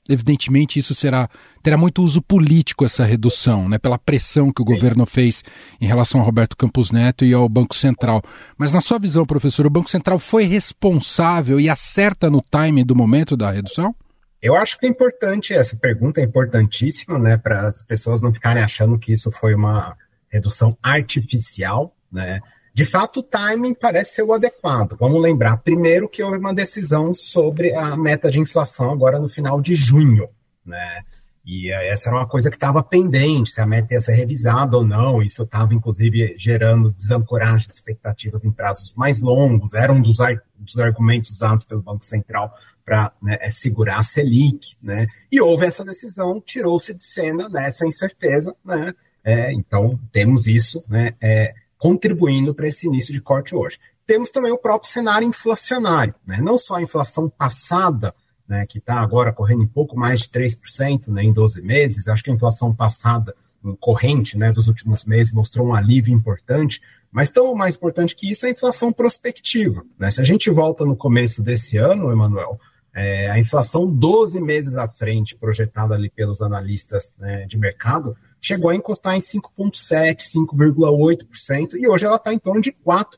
evidentemente 0.09 0.79
isso 0.79 0.93
será 0.93 1.29
terá 1.63 1.77
muito 1.77 2.03
uso 2.03 2.21
político 2.21 2.83
essa 2.83 3.05
redução, 3.05 3.69
né, 3.69 3.77
pela 3.77 3.97
pressão 3.97 4.51
que 4.51 4.61
o 4.61 4.65
governo 4.65 5.05
fez 5.05 5.43
em 5.79 5.85
relação 5.85 6.19
ao 6.19 6.25
Roberto 6.25 6.57
Campos 6.57 6.91
Neto 6.91 7.23
e 7.23 7.33
ao 7.33 7.47
Banco 7.47 7.75
Central. 7.75 8.21
Mas 8.57 8.71
na 8.71 8.81
sua 8.81 8.99
visão, 8.99 9.25
professor, 9.25 9.65
o 9.65 9.69
Banco 9.69 9.89
Central 9.89 10.19
foi 10.19 10.43
responsável 10.43 11.59
e 11.59 11.69
acerta 11.69 12.29
no 12.29 12.41
timing 12.41 12.83
do 12.83 12.95
momento 12.95 13.37
da 13.37 13.51
redução? 13.51 13.95
Eu 14.41 14.55
acho 14.55 14.79
que 14.79 14.85
é 14.85 14.89
importante, 14.89 15.53
essa 15.53 15.75
pergunta 15.75 16.19
é 16.19 16.23
importantíssima, 16.23 17.19
né, 17.19 17.37
para 17.37 17.67
as 17.67 17.83
pessoas 17.83 18.21
não 18.21 18.33
ficarem 18.33 18.63
achando 18.63 18.97
que 18.97 19.13
isso 19.13 19.31
foi 19.31 19.53
uma 19.53 19.95
redução 20.29 20.77
artificial, 20.81 21.95
né? 22.11 22.41
De 22.73 22.85
fato, 22.85 23.19
o 23.19 23.23
timing 23.23 23.73
parece 23.73 24.15
ser 24.15 24.23
o 24.23 24.33
adequado. 24.33 24.95
Vamos 24.97 25.21
lembrar, 25.21 25.57
primeiro, 25.57 26.07
que 26.07 26.23
houve 26.23 26.37
uma 26.37 26.53
decisão 26.53 27.13
sobre 27.13 27.75
a 27.75 27.97
meta 27.97 28.31
de 28.31 28.39
inflação 28.39 28.91
agora 28.91 29.19
no 29.19 29.27
final 29.27 29.61
de 29.61 29.75
junho. 29.75 30.29
Né? 30.65 31.03
E 31.45 31.71
eh, 31.71 31.89
essa 31.89 32.09
era 32.09 32.17
uma 32.17 32.27
coisa 32.27 32.49
que 32.49 32.55
estava 32.55 32.83
pendente, 32.83 33.51
se 33.51 33.61
a 33.61 33.65
meta 33.65 33.93
ia 33.93 33.99
ser 33.99 34.13
revisada 34.13 34.77
ou 34.77 34.85
não. 34.85 35.21
Isso 35.21 35.43
estava, 35.43 35.73
inclusive, 35.73 36.35
gerando 36.37 36.91
desancoragem 36.91 37.67
de 37.67 37.73
expectativas 37.73 38.45
em 38.45 38.51
prazos 38.51 38.93
mais 38.93 39.21
longos. 39.21 39.73
Era 39.73 39.91
um 39.91 40.01
dos, 40.01 40.17
dos 40.57 40.79
argumentos 40.79 41.31
usados 41.31 41.63
pelo 41.63 41.81
Banco 41.81 42.05
Central 42.05 42.53
para 42.85 43.11
né, 43.21 43.37
é 43.41 43.49
segurar 43.49 43.99
a 43.99 44.03
Selic. 44.03 44.75
Né? 44.81 45.07
E 45.31 45.41
houve 45.41 45.65
essa 45.65 45.83
decisão, 45.83 46.41
tirou-se 46.41 46.93
de 46.93 47.03
cena 47.03 47.49
nessa 47.49 47.85
incerteza. 47.85 48.55
Né? 48.63 48.93
É, 49.23 49.53
então, 49.53 49.99
temos 50.11 50.47
isso 50.47 50.83
né, 50.87 51.13
é, 51.21 51.53
contribuindo 51.77 52.53
para 52.53 52.67
esse 52.67 52.87
início 52.87 53.13
de 53.13 53.21
corte 53.21 53.55
hoje. 53.55 53.79
Temos 54.05 54.29
também 54.29 54.51
o 54.51 54.57
próprio 54.57 54.91
cenário 54.91 55.27
inflacionário. 55.27 56.13
Né? 56.25 56.39
Não 56.41 56.57
só 56.57 56.75
a 56.75 56.81
inflação 56.81 57.29
passada 57.29 58.13
né, 58.51 58.65
que 58.65 58.79
está 58.79 58.99
agora 58.99 59.31
correndo 59.31 59.63
em 59.63 59.67
pouco 59.67 59.97
mais 59.97 60.23
de 60.23 60.27
3% 60.27 61.07
né, 61.07 61.23
em 61.23 61.31
12 61.31 61.61
meses. 61.61 62.09
Acho 62.09 62.21
que 62.21 62.29
a 62.29 62.33
inflação 62.33 62.75
passada, 62.75 63.33
corrente 63.79 64.37
né, 64.37 64.51
dos 64.51 64.67
últimos 64.67 65.05
meses, 65.05 65.31
mostrou 65.31 65.67
um 65.67 65.73
alívio 65.73 66.13
importante, 66.13 66.81
mas 67.09 67.31
tão 67.31 67.55
mais 67.55 67.77
importante 67.77 68.13
que 68.13 68.29
isso 68.29 68.45
é 68.45 68.49
a 68.49 68.51
inflação 68.51 68.91
prospectiva. 68.91 69.85
Né? 69.97 70.11
Se 70.11 70.19
a 70.19 70.25
gente 70.25 70.49
volta 70.49 70.85
no 70.85 70.97
começo 70.97 71.41
desse 71.41 71.77
ano, 71.77 72.11
Emanuel, 72.11 72.59
é, 72.93 73.31
a 73.31 73.39
inflação 73.39 73.89
12 73.89 74.41
meses 74.41 74.75
à 74.75 74.85
frente, 74.85 75.33
projetada 75.33 75.95
ali 75.95 76.09
pelos 76.09 76.41
analistas 76.41 77.15
né, 77.17 77.45
de 77.45 77.57
mercado, 77.57 78.17
chegou 78.41 78.69
a 78.69 78.75
encostar 78.75 79.15
em 79.15 79.21
5,7%, 79.21 80.17
5,8%, 80.17 81.75
e 81.75 81.87
hoje 81.87 82.05
ela 82.05 82.17
está 82.17 82.33
em 82.33 82.39
torno 82.39 82.59
de 82.59 82.73
4%. 82.73 83.15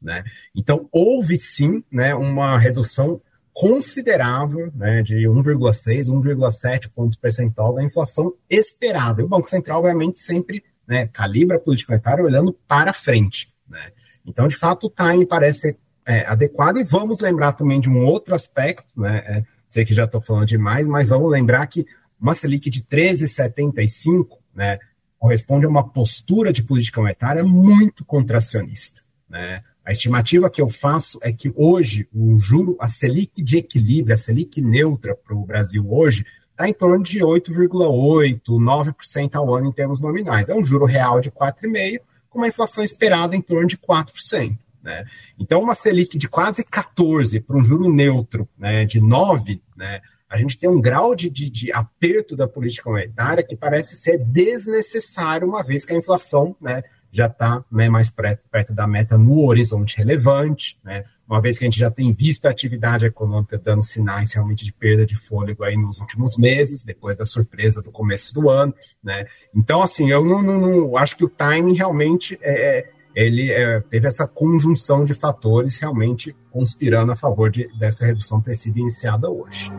Né? 0.00 0.24
Então, 0.54 0.88
houve 0.90 1.36
sim 1.36 1.84
né, 1.92 2.14
uma 2.14 2.56
redução 2.56 3.20
considerável, 3.56 4.70
né, 4.74 5.02
de 5.02 5.26
1,6, 5.26 6.10
1,7 6.10 6.90
ponto 6.94 7.18
percentual 7.18 7.74
da 7.74 7.82
inflação 7.82 8.34
esperada. 8.50 9.22
E 9.22 9.24
o 9.24 9.28
Banco 9.28 9.48
Central, 9.48 9.78
obviamente, 9.78 10.18
sempre 10.18 10.62
né, 10.86 11.06
calibra 11.06 11.56
a 11.56 11.60
política 11.60 11.94
monetária 11.94 12.22
olhando 12.22 12.52
para 12.68 12.92
frente. 12.92 13.50
Né? 13.66 13.92
Então, 14.26 14.46
de 14.46 14.54
fato, 14.54 14.88
o 14.88 14.90
time 14.90 15.24
parece 15.24 15.74
é, 16.04 16.26
adequado. 16.26 16.76
E 16.76 16.84
vamos 16.84 17.18
lembrar 17.20 17.54
também 17.54 17.80
de 17.80 17.88
um 17.88 18.04
outro 18.04 18.34
aspecto, 18.34 19.00
né, 19.00 19.24
é, 19.26 19.44
sei 19.70 19.86
que 19.86 19.94
já 19.94 20.04
estou 20.04 20.20
falando 20.20 20.44
demais, 20.44 20.86
mas 20.86 21.08
vamos 21.08 21.30
lembrar 21.30 21.66
que 21.66 21.86
uma 22.20 22.34
Selic 22.34 22.68
de 22.68 22.82
13,75 22.82 24.36
né, 24.54 24.78
corresponde 25.18 25.64
a 25.64 25.68
uma 25.70 25.88
postura 25.88 26.52
de 26.52 26.62
política 26.62 27.00
monetária 27.00 27.42
muito 27.42 28.04
contracionista. 28.04 29.00
Né? 29.26 29.62
A 29.86 29.92
estimativa 29.92 30.50
que 30.50 30.60
eu 30.60 30.68
faço 30.68 31.16
é 31.22 31.32
que 31.32 31.52
hoje 31.54 32.08
o 32.12 32.36
juro, 32.40 32.76
a 32.80 32.88
Selic 32.88 33.40
de 33.40 33.58
equilíbrio, 33.58 34.14
a 34.14 34.18
Selic 34.18 34.60
neutra 34.60 35.14
para 35.14 35.32
o 35.32 35.46
Brasil 35.46 35.86
hoje, 35.88 36.26
está 36.50 36.68
em 36.68 36.72
torno 36.72 37.04
de 37.04 37.20
8,8%, 37.20 38.40
9% 38.48 39.34
ao 39.36 39.54
ano 39.54 39.68
em 39.68 39.72
termos 39.72 40.00
nominais. 40.00 40.48
É 40.48 40.54
um 40.56 40.64
juro 40.64 40.86
real 40.86 41.20
de 41.20 41.30
4,5%, 41.30 42.00
com 42.28 42.38
uma 42.38 42.48
inflação 42.48 42.82
esperada 42.82 43.36
em 43.36 43.40
torno 43.40 43.68
de 43.68 43.78
4%. 43.78 44.58
Né? 44.82 45.04
Então, 45.38 45.62
uma 45.62 45.74
Selic 45.74 46.18
de 46.18 46.28
quase 46.28 46.64
14% 46.64 47.44
para 47.44 47.56
um 47.56 47.62
juro 47.62 47.88
neutro 47.92 48.48
né, 48.58 48.84
de 48.84 49.00
9%, 49.00 49.60
né, 49.76 50.00
a 50.28 50.36
gente 50.36 50.58
tem 50.58 50.68
um 50.68 50.80
grau 50.80 51.14
de, 51.14 51.30
de, 51.30 51.48
de, 51.48 51.72
aperto 51.72 52.34
da 52.34 52.48
política 52.48 52.90
monetária 52.90 53.44
que 53.44 53.54
parece 53.54 53.94
ser 53.94 54.18
desnecessário, 54.18 55.48
uma 55.48 55.62
vez 55.62 55.84
que 55.84 55.92
a 55.92 55.96
inflação 55.96 56.56
né, 56.60 56.82
já 57.16 57.26
está 57.26 57.64
né, 57.70 57.88
mais 57.88 58.10
perto, 58.10 58.42
perto, 58.50 58.74
da 58.74 58.86
meta 58.86 59.16
no 59.16 59.46
horizonte 59.46 59.96
relevante, 59.96 60.78
né, 60.84 61.04
uma 61.28 61.40
vez 61.40 61.58
que 61.58 61.64
a 61.64 61.66
gente 61.66 61.78
já 61.78 61.90
tem 61.90 62.12
visto 62.12 62.46
a 62.46 62.50
atividade 62.50 63.06
econômica 63.06 63.58
dando 63.58 63.82
sinais 63.82 64.32
realmente 64.32 64.64
de 64.64 64.72
perda 64.72 65.04
de 65.04 65.16
fôlego 65.16 65.64
aí 65.64 65.76
nos 65.76 65.98
últimos 65.98 66.36
meses, 66.36 66.84
depois 66.84 67.16
da 67.16 67.24
surpresa 67.24 67.82
do 67.82 67.90
começo 67.90 68.32
do 68.32 68.48
ano. 68.48 68.72
Né. 69.02 69.26
Então, 69.54 69.82
assim, 69.82 70.10
eu 70.10 70.24
não, 70.24 70.40
não, 70.40 70.58
não 70.58 70.96
acho 70.96 71.16
que 71.16 71.24
o 71.24 71.28
timing 71.28 71.74
realmente 71.74 72.38
é, 72.40 72.78
é 72.78 72.96
ele 73.16 73.50
é, 73.50 73.80
teve 73.80 74.06
essa 74.06 74.28
conjunção 74.28 75.02
de 75.06 75.14
fatores 75.14 75.78
realmente 75.78 76.36
conspirando 76.50 77.12
a 77.12 77.16
favor 77.16 77.50
de, 77.50 77.66
dessa 77.78 78.04
redução 78.04 78.42
ter 78.42 78.54
sido 78.54 78.78
iniciada 78.78 79.30
hoje. 79.30 79.72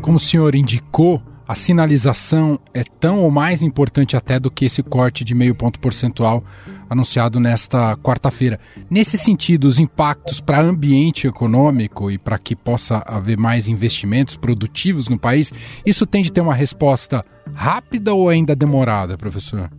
Como 0.00 0.18
o 0.18 0.20
senhor 0.20 0.54
indicou, 0.54 1.20
a 1.48 1.54
sinalização 1.54 2.60
é 2.74 2.84
tão 2.84 3.20
ou 3.20 3.30
mais 3.30 3.62
importante 3.62 4.14
até 4.14 4.38
do 4.38 4.50
que 4.50 4.66
esse 4.66 4.82
corte 4.82 5.24
de 5.24 5.34
meio 5.34 5.54
ponto 5.54 5.80
percentual 5.80 6.44
anunciado 6.90 7.40
nesta 7.40 7.96
quarta-feira. 7.96 8.60
Nesse 8.90 9.16
sentido, 9.16 9.64
os 9.64 9.78
impactos 9.78 10.42
para 10.42 10.60
ambiente 10.60 11.26
econômico 11.26 12.10
e 12.10 12.18
para 12.18 12.38
que 12.38 12.54
possa 12.54 13.02
haver 13.06 13.38
mais 13.38 13.66
investimentos 13.66 14.36
produtivos 14.36 15.08
no 15.08 15.18
país, 15.18 15.50
isso 15.86 16.04
tem 16.04 16.22
de 16.22 16.30
ter 16.30 16.42
uma 16.42 16.54
resposta 16.54 17.24
rápida 17.54 18.12
ou 18.12 18.28
ainda 18.28 18.54
demorada, 18.54 19.16
professor? 19.16 19.70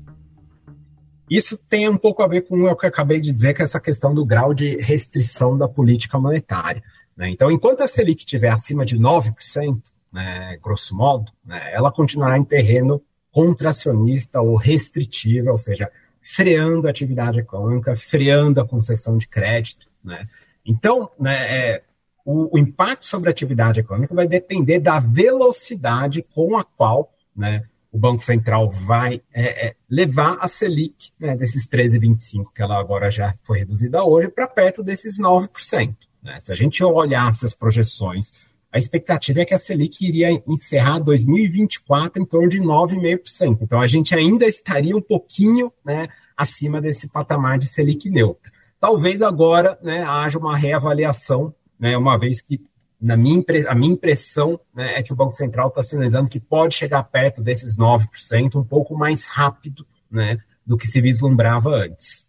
Isso 1.29 1.55
tem 1.55 1.87
um 1.87 1.97
pouco 1.97 2.23
a 2.23 2.27
ver 2.27 2.47
com 2.47 2.63
o 2.63 2.75
que 2.75 2.85
eu 2.87 2.89
acabei 2.89 3.19
de 3.19 3.31
dizer, 3.31 3.53
que 3.53 3.61
é 3.61 3.65
essa 3.65 3.79
questão 3.79 4.11
do 4.11 4.25
grau 4.25 4.55
de 4.55 4.75
restrição 4.77 5.55
da 5.55 5.69
política 5.69 6.17
monetária. 6.17 6.81
Né? 7.15 7.29
Então, 7.29 7.51
enquanto 7.51 7.81
a 7.81 7.87
Selic 7.87 8.21
estiver 8.21 8.49
acima 8.49 8.83
de 8.83 8.97
9%, 8.97 9.79
né, 10.11 10.57
grosso 10.61 10.95
modo, 10.95 11.31
né, 11.45 11.71
ela 11.73 11.91
continuará 11.91 12.37
em 12.37 12.43
terreno 12.43 13.01
contracionista 13.31 14.41
ou 14.41 14.55
restritivo, 14.55 15.51
ou 15.51 15.57
seja, 15.57 15.91
freando 16.35 16.87
a 16.87 16.91
atividade 16.91 17.39
econômica, 17.39 17.95
freando 17.95 18.61
a 18.61 18.67
concessão 18.67 19.17
de 19.17 19.27
crédito. 19.27 19.87
Né? 20.03 20.27
Então, 20.65 21.09
né, 21.19 21.35
é, 21.35 21.83
o, 22.25 22.55
o, 22.55 22.59
impacto 22.59 23.05
sobre 23.05 23.29
a 23.29 23.31
atividade 23.31 23.79
econômica 23.79 24.13
vai 24.13 24.27
depender 24.27 24.79
da 24.79 24.99
velocidade 24.99 26.21
com 26.33 26.57
a 26.57 26.63
qual 26.63 27.11
né, 27.35 27.63
o 27.91 27.97
Banco 27.97 28.23
Central 28.23 28.69
vai 28.69 29.21
é, 29.33 29.67
é, 29.67 29.75
levar 29.89 30.37
a 30.39 30.47
Selic 30.47 31.11
né, 31.19 31.35
desses 31.35 31.67
13,25, 31.67 32.53
que 32.53 32.61
ela 32.61 32.79
agora 32.79 33.09
já 33.09 33.33
foi 33.43 33.59
reduzida 33.59 34.03
hoje, 34.03 34.29
para 34.29 34.47
perto 34.47 34.83
desses 34.83 35.19
9%. 35.19 35.95
Né? 36.21 36.39
Se 36.39 36.51
a 36.51 36.55
gente 36.55 36.83
olhar 36.83 37.29
essas 37.29 37.53
projeções 37.53 38.33
a 38.71 38.77
expectativa 38.77 39.41
é 39.41 39.45
que 39.45 39.53
a 39.53 39.57
Selic 39.57 40.05
iria 40.05 40.31
encerrar 40.47 40.99
2024 40.99 42.21
em 42.21 42.25
torno 42.25 42.49
de 42.49 42.59
9,5%. 42.59 43.59
Então, 43.61 43.81
a 43.81 43.87
gente 43.87 44.13
ainda 44.13 44.45
estaria 44.45 44.95
um 44.95 45.01
pouquinho 45.01 45.71
né, 45.83 46.07
acima 46.37 46.79
desse 46.79 47.09
patamar 47.09 47.57
de 47.57 47.65
Selic 47.65 48.09
neutra. 48.09 48.51
Talvez 48.79 49.21
agora 49.21 49.77
né, 49.81 50.03
haja 50.03 50.37
uma 50.37 50.55
reavaliação, 50.55 51.53
né, 51.79 51.97
uma 51.97 52.17
vez 52.17 52.41
que 52.41 52.61
na 53.01 53.15
minha, 53.15 53.43
a 53.67 53.75
minha 53.75 53.93
impressão 53.93 54.59
né, 54.73 54.99
é 54.99 55.03
que 55.03 55.13
o 55.13 55.15
Banco 55.15 55.33
Central 55.33 55.69
está 55.69 55.81
sinalizando 55.81 56.29
que 56.29 56.39
pode 56.39 56.75
chegar 56.75 57.03
perto 57.03 57.41
desses 57.41 57.77
9%, 57.77 58.55
um 58.55 58.63
pouco 58.63 58.95
mais 58.95 59.25
rápido 59.25 59.85
né, 60.11 60.37
do 60.65 60.77
que 60.77 60.85
se 60.85 61.01
vislumbrava 61.01 61.69
antes. 61.69 62.27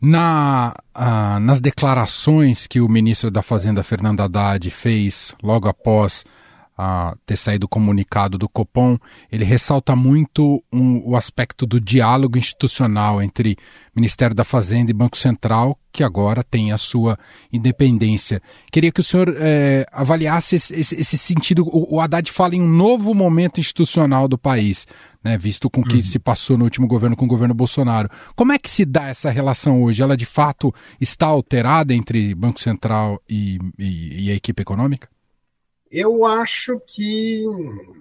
Na, 0.00 0.74
ah, 0.94 1.40
nas 1.40 1.60
declarações 1.60 2.68
que 2.68 2.80
o 2.80 2.88
ministro 2.88 3.30
da 3.30 3.42
Fazenda, 3.42 3.82
Fernando 3.82 4.20
Haddad, 4.20 4.70
fez 4.70 5.34
logo 5.42 5.68
após 5.68 6.24
ah, 6.78 7.16
ter 7.26 7.36
saído 7.36 7.66
o 7.66 7.68
comunicado 7.68 8.38
do 8.38 8.48
Copom, 8.48 8.96
ele 9.32 9.44
ressalta 9.44 9.96
muito 9.96 10.62
um, 10.72 11.02
o 11.04 11.16
aspecto 11.16 11.66
do 11.66 11.80
diálogo 11.80 12.38
institucional 12.38 13.20
entre 13.20 13.56
Ministério 13.94 14.34
da 14.34 14.44
Fazenda 14.44 14.92
e 14.92 14.94
Banco 14.94 15.18
Central, 15.18 15.76
que 15.92 16.04
agora 16.04 16.44
tem 16.44 16.70
a 16.70 16.78
sua 16.78 17.18
independência. 17.52 18.40
Queria 18.70 18.92
que 18.92 19.00
o 19.00 19.04
senhor 19.04 19.34
eh, 19.36 19.84
avaliasse 19.90 20.54
esse, 20.54 20.72
esse, 20.72 21.00
esse 21.00 21.18
sentido. 21.18 21.66
O, 21.66 21.96
o 21.96 22.00
Haddad 22.00 22.30
fala 22.30 22.54
em 22.54 22.62
um 22.62 22.68
novo 22.68 23.12
momento 23.12 23.58
institucional 23.58 24.28
do 24.28 24.38
país 24.38 24.86
né, 25.24 25.36
visto 25.36 25.68
com 25.68 25.80
o 25.80 25.84
que 25.84 25.96
uhum. 25.96 26.02
se 26.02 26.18
passou 26.18 26.56
no 26.56 26.64
último 26.64 26.86
governo 26.86 27.16
com 27.16 27.24
o 27.24 27.28
governo 27.28 27.54
Bolsonaro. 27.54 28.08
Como 28.36 28.52
é 28.52 28.58
que 28.58 28.70
se 28.70 28.84
dá 28.84 29.08
essa 29.08 29.30
relação 29.30 29.82
hoje? 29.82 30.02
Ela 30.02 30.16
de 30.16 30.26
fato 30.26 30.72
está 31.00 31.26
alterada 31.26 31.92
entre 31.92 32.34
Banco 32.34 32.60
Central 32.60 33.20
e, 33.28 33.58
e, 33.78 34.26
e 34.26 34.30
a 34.30 34.34
equipe 34.34 34.62
econômica? 34.62 35.08
Eu 35.90 36.26
acho 36.26 36.80
que 36.86 37.44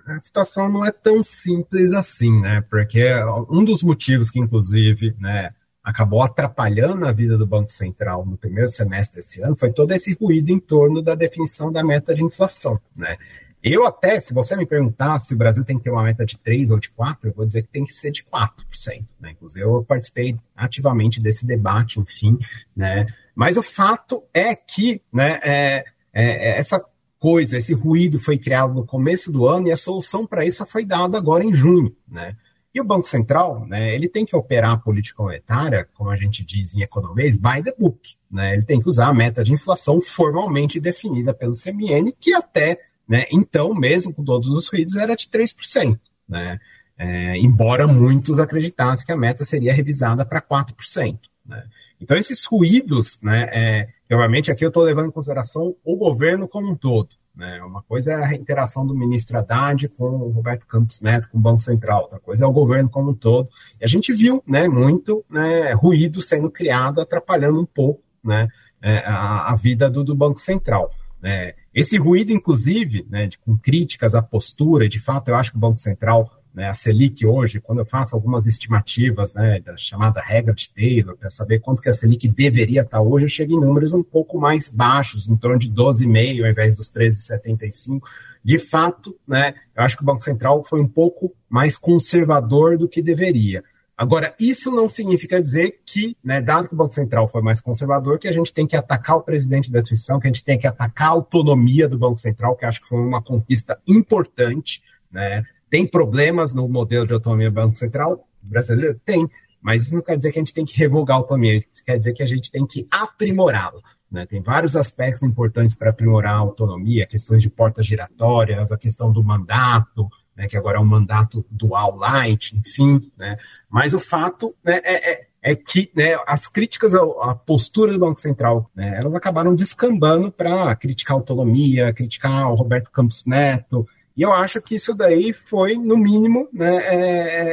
a 0.06 0.20
situação 0.20 0.70
não 0.70 0.86
é 0.86 0.92
tão 0.92 1.24
simples 1.24 1.94
assim, 1.94 2.42
né? 2.42 2.62
Porque 2.70 3.04
um 3.50 3.64
dos 3.64 3.82
motivos 3.82 4.30
que, 4.30 4.40
inclusive, 4.40 5.16
né, 5.20 5.52
acabou 5.84 6.22
atrapalhando 6.22 7.06
a 7.06 7.12
vida 7.14 7.38
do 7.38 7.48
Banco 7.48 7.70
Central 7.70 8.26
no 8.26 8.38
primeiro 8.38 8.70
semestre 8.70 9.18
desse 9.18 9.42
ano 9.42 9.56
foi 9.56 9.72
todo 9.72 9.92
esse 9.94 10.14
ruído 10.16 10.50
em 10.50 10.60
torno 10.60 11.02
da 11.02 11.16
definição 11.16 11.72
da 11.72 11.84
meta 11.84 12.14
de 12.14 12.24
inflação, 12.24 12.80
né? 12.96 13.18
Eu 13.64 13.86
até, 13.86 14.20
se 14.20 14.34
você 14.34 14.56
me 14.56 14.66
perguntar 14.66 15.18
se 15.20 15.34
o 15.34 15.38
Brasil 15.38 15.66
tem 15.66 15.78
que 15.78 15.84
ter 15.84 15.90
uma 15.90 16.04
meta 16.04 16.26
de 16.26 16.38
3 16.38 16.72
ou 16.72 16.80
de 16.80 16.90
4, 16.92 17.30
eu 17.30 17.34
vou 17.34 17.46
dizer 17.46 17.64
que 17.64 17.70
tem 17.70 17.86
que 17.86 17.92
ser 17.92 18.12
de 18.12 18.24
4%. 18.24 19.04
Né? 19.20 19.32
Inclusive, 19.32 19.66
eu 19.66 19.84
participei 19.84 20.38
ativamente 20.56 21.20
desse 21.20 21.46
debate, 21.46 22.00
enfim. 22.00 22.38
Né? 22.76 23.08
Mas 23.36 23.58
o 23.58 23.64
fato 23.64 24.24
é 24.34 24.56
que 24.56 25.02
né, 25.12 25.40
é, 25.44 25.86
é, 26.14 26.58
essa 26.58 26.84
coisa, 27.20 27.58
esse 27.58 27.74
ruído 27.74 28.20
foi 28.20 28.38
criado 28.38 28.74
no 28.74 28.86
começo 28.86 29.32
do 29.32 29.48
ano 29.48 29.68
e 29.68 29.72
a 29.72 29.78
solução 29.78 30.26
para 30.26 30.46
isso 30.46 30.66
foi 30.66 30.86
dada 30.86 31.18
agora 31.18 31.44
em 31.44 31.54
junho. 31.54 31.96
Né? 32.08 32.36
E 32.74 32.80
o 32.80 32.84
Banco 32.84 33.08
Central, 33.08 33.66
né, 33.66 33.96
ele 33.96 34.08
tem 34.08 34.26
que 34.26 34.36
operar 34.36 34.72
a 34.72 34.78
política 34.78 35.24
monetária, 35.24 35.88
como 35.94 36.10
a 36.10 36.16
gente 36.16 36.46
diz 36.46 36.76
em 36.76 36.82
economês, 36.82 37.38
by 37.38 37.64
the 37.64 37.74
book. 37.78 38.16
Né? 38.30 38.54
Ele 38.54 38.64
tem 38.64 38.80
que 38.80 38.88
usar 38.88 39.08
a 39.08 39.14
meta 39.14 39.44
de 39.44 39.54
inflação 39.54 40.00
formalmente 40.00 40.80
definida 40.80 41.34
pelo 41.34 41.54
CMN, 41.54 42.12
que 42.20 42.34
até 42.34 42.80
né, 43.08 43.26
então, 43.32 43.74
mesmo 43.74 44.14
com 44.14 44.24
todos 44.24 44.50
os 44.50 44.68
ruídos, 44.68 44.96
era 44.96 45.16
de 45.16 45.28
3%. 45.28 45.98
Né? 46.28 46.60
É, 46.98 47.38
embora 47.38 47.88
muitos 47.88 48.40
acreditassem 48.40 49.06
que 49.06 49.12
a 49.12 49.18
meta 49.18 49.46
seria 49.46 49.74
revisada 49.74 50.26
para 50.26 50.42
4%. 50.42 51.18
Né? 51.46 51.64
Então, 52.02 52.18
esses 52.18 52.44
ruídos, 52.46 53.20
né, 53.22 53.50
é, 53.54 53.88
obviamente 54.14 54.52
aqui 54.52 54.64
eu 54.64 54.70
estou 54.70 54.84
levando 54.84 55.08
em 55.08 55.12
consideração 55.12 55.76
o 55.84 55.96
governo 55.96 56.48
como 56.48 56.72
um 56.72 56.76
todo. 56.76 57.10
Né? 57.36 57.62
Uma 57.62 57.84
coisa 57.84 58.14
é 58.14 58.16
a 58.16 58.34
interação 58.34 58.86
do 58.86 58.96
ministro 58.96 59.38
Haddad 59.38 59.88
com 59.90 60.06
o 60.06 60.32
Roberto 60.32 60.66
Campos 60.66 61.02
Neto, 61.02 61.30
com 61.30 61.38
o 61.38 61.42
Banco 61.42 61.62
Central, 61.62 62.04
outra 62.04 62.20
coisa 62.20 62.44
é 62.44 62.48
o 62.48 62.52
governo 62.52 62.90
como 62.90 63.12
um 63.12 63.14
todo. 63.14 63.48
E 63.80 63.86
a 63.86 63.88
gente 63.88 64.12
viu 64.12 64.44
né, 64.48 64.68
muito 64.68 65.24
né, 65.30 65.72
ruído 65.74 66.22
sendo 66.22 66.50
criado, 66.50 67.00
atrapalhando 67.00 67.62
um 67.62 67.66
pouco 67.66 68.02
né, 68.24 68.48
é, 68.82 69.00
a, 69.06 69.52
a 69.52 69.56
vida 69.56 69.90
do, 69.90 70.04
do 70.04 70.16
Banco 70.16 70.40
Central. 70.40 70.90
Né? 71.22 71.54
Esse 71.74 71.98
ruído, 71.98 72.32
inclusive, 72.32 73.06
né, 73.08 73.28
de, 73.28 73.38
com 73.38 73.56
críticas 73.56 74.16
à 74.16 74.22
postura, 74.22 74.90
de 74.90 75.00
fato, 75.00 75.30
eu 75.30 75.36
acho 75.36 75.52
que 75.52 75.58
o 75.58 75.62
Banco 75.62 75.78
Central 75.78 76.32
né, 76.58 76.68
a 76.68 76.74
Selic 76.74 77.24
hoje, 77.24 77.62
quando 77.62 77.80
eu 77.80 77.86
faço 77.86 78.16
algumas 78.16 78.48
estimativas 78.48 79.32
né, 79.32 79.60
da 79.60 79.78
chamada 79.78 80.20
regra 80.20 80.56
de 80.56 80.68
Taylor, 80.72 81.16
para 81.16 81.30
saber 81.30 81.60
quanto 81.60 81.84
que 81.84 81.88
a 81.88 81.94
Selic 81.94 82.28
deveria 82.28 82.82
estar 82.82 83.00
hoje, 83.00 83.26
eu 83.26 83.30
chego 83.30 83.54
em 83.54 83.60
números 83.64 83.94
um 83.94 84.02
pouco 84.02 84.40
mais 84.40 84.68
baixos, 84.68 85.30
em 85.30 85.38
torno 85.38 85.60
de 85.60 85.72
12,5 85.72 86.44
ao 86.44 86.50
invés 86.50 86.76
dos 86.76 86.90
13,75. 86.90 88.02
De 88.44 88.58
fato, 88.58 89.16
né, 89.28 89.54
eu 89.76 89.84
acho 89.84 89.96
que 89.96 90.02
o 90.02 90.06
Banco 90.06 90.24
Central 90.24 90.64
foi 90.64 90.82
um 90.82 90.88
pouco 90.88 91.32
mais 91.48 91.78
conservador 91.78 92.76
do 92.76 92.90
que 92.90 93.04
deveria. 93.04 93.64
Agora, 93.96 94.34
isso 94.40 94.72
não 94.72 94.88
significa 94.88 95.40
dizer 95.40 95.82
que, 95.86 96.18
né, 96.24 96.42
dado 96.42 96.68
que 96.68 96.74
o 96.74 96.78
Banco 96.78 96.94
Central 96.96 97.28
foi 97.28 97.44
mais 97.44 97.62
conservador, 97.62 98.18
que 98.18 98.28
a 98.28 98.34
gente 98.34 98.52
tem 98.52 98.66
que 98.66 98.76
atacar 98.76 99.18
o 99.18 99.22
presidente 99.22 99.72
da 99.72 99.78
instituição, 99.78 100.20
que 100.20 100.26
a 100.26 100.32
gente 100.32 100.44
tem 100.44 100.58
que 100.58 100.66
atacar 100.66 101.10
a 101.10 101.12
autonomia 101.12 101.88
do 101.88 102.00
Banco 102.00 102.18
Central, 102.18 102.56
que 102.56 102.66
acho 102.66 102.82
que 102.82 102.88
foi 102.88 102.98
uma 102.98 103.22
conquista 103.22 103.80
importante, 103.88 104.82
né? 105.12 105.46
Tem 105.70 105.86
problemas 105.86 106.54
no 106.54 106.68
modelo 106.68 107.06
de 107.06 107.14
autonomia 107.14 107.50
do 107.50 107.54
Banco 107.54 107.76
Central 107.76 108.28
brasileiro? 108.42 109.00
Tem, 109.06 109.30
mas 109.62 109.84
isso 109.84 109.96
não 109.96 110.02
quer 110.02 110.18
dizer 110.18 110.32
que 110.32 110.40
a 110.40 110.42
gente 110.42 110.54
tem 110.54 110.66
que 110.66 110.78
revogar 110.78 111.18
a 111.18 111.20
autonomia, 111.20 111.58
isso 111.58 111.84
quer 111.86 111.98
dizer 111.98 112.14
que 112.14 112.24
a 112.24 112.28
gente 112.28 112.52
tem 112.52 112.66
que 112.66 112.88
aprimorá-la. 112.90 113.82
Né? 114.10 114.26
Tem 114.26 114.42
vários 114.42 114.76
aspectos 114.76 115.24
importantes 115.24 115.76
para 115.76 115.90
aprimorar 115.90 116.36
a 116.36 116.40
autonomia, 116.40 117.06
questões 117.06 117.42
de 117.42 117.50
portas 117.50 117.86
giratórias, 117.86 118.72
a 118.72 118.78
questão 118.78 119.12
do 119.12 119.24
mandato, 119.24 120.08
né, 120.36 120.48
que 120.48 120.56
agora 120.56 120.78
é 120.78 120.80
um 120.80 120.86
mandato 120.86 121.46
dual 121.50 121.96
light, 121.96 122.56
enfim. 122.56 123.12
Né? 123.18 123.38
Mas 123.70 123.94
o 123.94 124.00
fato 124.00 124.56
né, 124.64 124.80
é, 124.84 125.12
é, 125.12 125.28
é, 125.42 125.56
que 125.56 125.92
né, 125.96 126.16
as 126.28 126.48
críticas 126.48 126.94
à, 126.94 127.36
postura 127.36 127.92
do 127.92 128.00
Banco 128.00 128.22
Central, 128.22 128.70
né, 128.76 128.96
elas 128.98 129.14
acabaram 129.16 129.56
descambando 129.56 130.32
para 130.32 130.76
criticar 130.76 131.18
a 131.18 131.20
autonomia, 131.20 131.92
criticar 131.92 132.52
o 132.52 132.56
Roberto 132.56 132.92
Campos 132.92 133.26
Neto, 133.26 133.86
e 134.18 134.24
eu 134.24 134.34
acho 134.34 134.62
que 134.62 134.76
isso 134.76 134.94
daí 134.96 135.32
foi, 135.32 135.76
no 135.76 135.96
mínimo, 135.96 136.50
né, 136.52 136.78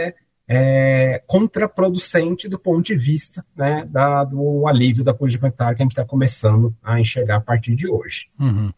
é, 0.06 0.14
é, 0.46 1.22
contraproducente 1.26 2.48
do 2.48 2.58
ponto 2.58 2.84
de 2.84 2.96
vista 2.96 3.44
né, 3.56 3.86
da, 3.88 4.24
do 4.24 4.66
alívio 4.66 5.02
da 5.02 5.14
política 5.14 5.46
monetária 5.46 5.74
que 5.74 5.82
a 5.82 5.84
gente 5.84 5.92
está 5.92 6.04
começando 6.04 6.74
a 6.82 7.00
enxergar 7.00 7.36
a 7.36 7.40
partir 7.40 7.74
de 7.74 7.88
hoje. 7.88 8.28
Uhum. 8.38 8.70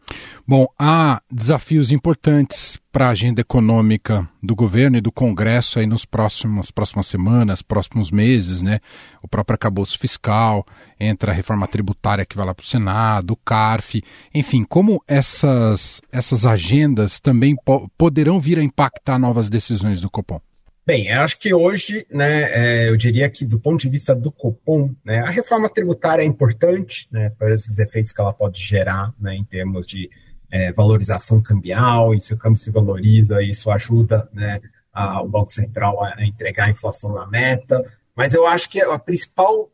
Bom, 0.47 0.65
há 0.79 1.21
desafios 1.29 1.91
importantes 1.91 2.79
para 2.89 3.09
a 3.09 3.11
agenda 3.11 3.41
econômica 3.41 4.27
do 4.41 4.55
governo 4.55 4.97
e 4.97 5.01
do 5.01 5.11
Congresso 5.11 5.77
aí 5.77 5.85
nos 5.85 6.05
próximos 6.05 6.71
próximas 6.71 7.05
semanas, 7.05 7.61
próximos 7.61 8.09
meses, 8.09 8.61
né? 8.61 8.79
O 9.21 9.27
próprio 9.27 9.53
acabouço 9.53 9.99
fiscal, 9.99 10.65
entra 10.99 11.31
a 11.31 11.35
reforma 11.35 11.67
tributária 11.67 12.25
que 12.25 12.35
vai 12.35 12.45
lá 12.45 12.55
para 12.55 12.63
o 12.63 12.67
Senado, 12.67 13.31
o 13.31 13.37
CARF, 13.37 14.01
enfim, 14.33 14.63
como 14.63 15.03
essas, 15.07 16.01
essas 16.11 16.45
agendas 16.45 17.19
também 17.19 17.55
po 17.55 17.87
poderão 17.97 18.39
vir 18.39 18.57
a 18.57 18.63
impactar 18.63 19.19
novas 19.19 19.49
decisões 19.49 20.01
do 20.01 20.09
Copom? 20.09 20.41
Bem, 20.87 21.09
eu 21.09 21.19
acho 21.19 21.37
que 21.37 21.53
hoje, 21.53 22.07
né, 22.09 22.43
é, 22.85 22.89
eu 22.89 22.95
diria 22.95 23.29
que 23.29 23.43
do 23.43 23.59
ponto 23.59 23.81
de 23.81 23.89
vista 23.89 24.15
do 24.15 24.31
Copom, 24.31 24.95
né, 25.03 25.19
a 25.19 25.29
reforma 25.29 25.69
tributária 25.69 26.23
é 26.23 26.25
importante, 26.25 27.09
né, 27.11 27.29
para 27.29 27.53
esses 27.53 27.77
efeitos 27.77 28.13
que 28.13 28.21
ela 28.21 28.31
pode 28.31 28.61
gerar, 28.61 29.13
né, 29.19 29.35
em 29.35 29.43
termos 29.43 29.85
de 29.85 30.09
é, 30.49 30.71
valorização 30.71 31.41
cambial, 31.41 32.15
e 32.15 32.21
se 32.21 32.33
o 32.33 32.37
câmbio 32.37 32.57
se 32.57 32.71
valoriza, 32.71 33.43
isso 33.43 33.69
ajuda 33.69 34.29
né, 34.31 34.61
a, 34.93 35.21
o 35.21 35.27
Banco 35.27 35.51
Central 35.51 36.01
a, 36.01 36.13
a 36.19 36.25
entregar 36.25 36.67
a 36.67 36.71
inflação 36.71 37.13
na 37.13 37.27
meta. 37.27 37.83
Mas 38.15 38.33
eu 38.33 38.47
acho 38.47 38.69
que 38.69 38.79
a 38.79 38.97
principal 38.97 39.69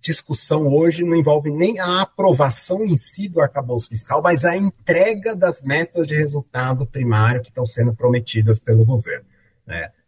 discussão 0.00 0.66
hoje 0.66 1.04
não 1.04 1.14
envolve 1.14 1.48
nem 1.48 1.78
a 1.78 2.02
aprovação 2.02 2.84
em 2.84 2.96
si 2.96 3.28
do 3.28 3.40
arcabouço 3.40 3.88
fiscal, 3.88 4.20
mas 4.20 4.44
a 4.44 4.56
entrega 4.56 5.36
das 5.36 5.62
metas 5.62 6.08
de 6.08 6.16
resultado 6.16 6.84
primário 6.84 7.40
que 7.40 7.50
estão 7.50 7.64
sendo 7.64 7.94
prometidas 7.94 8.58
pelo 8.58 8.84
governo. 8.84 9.35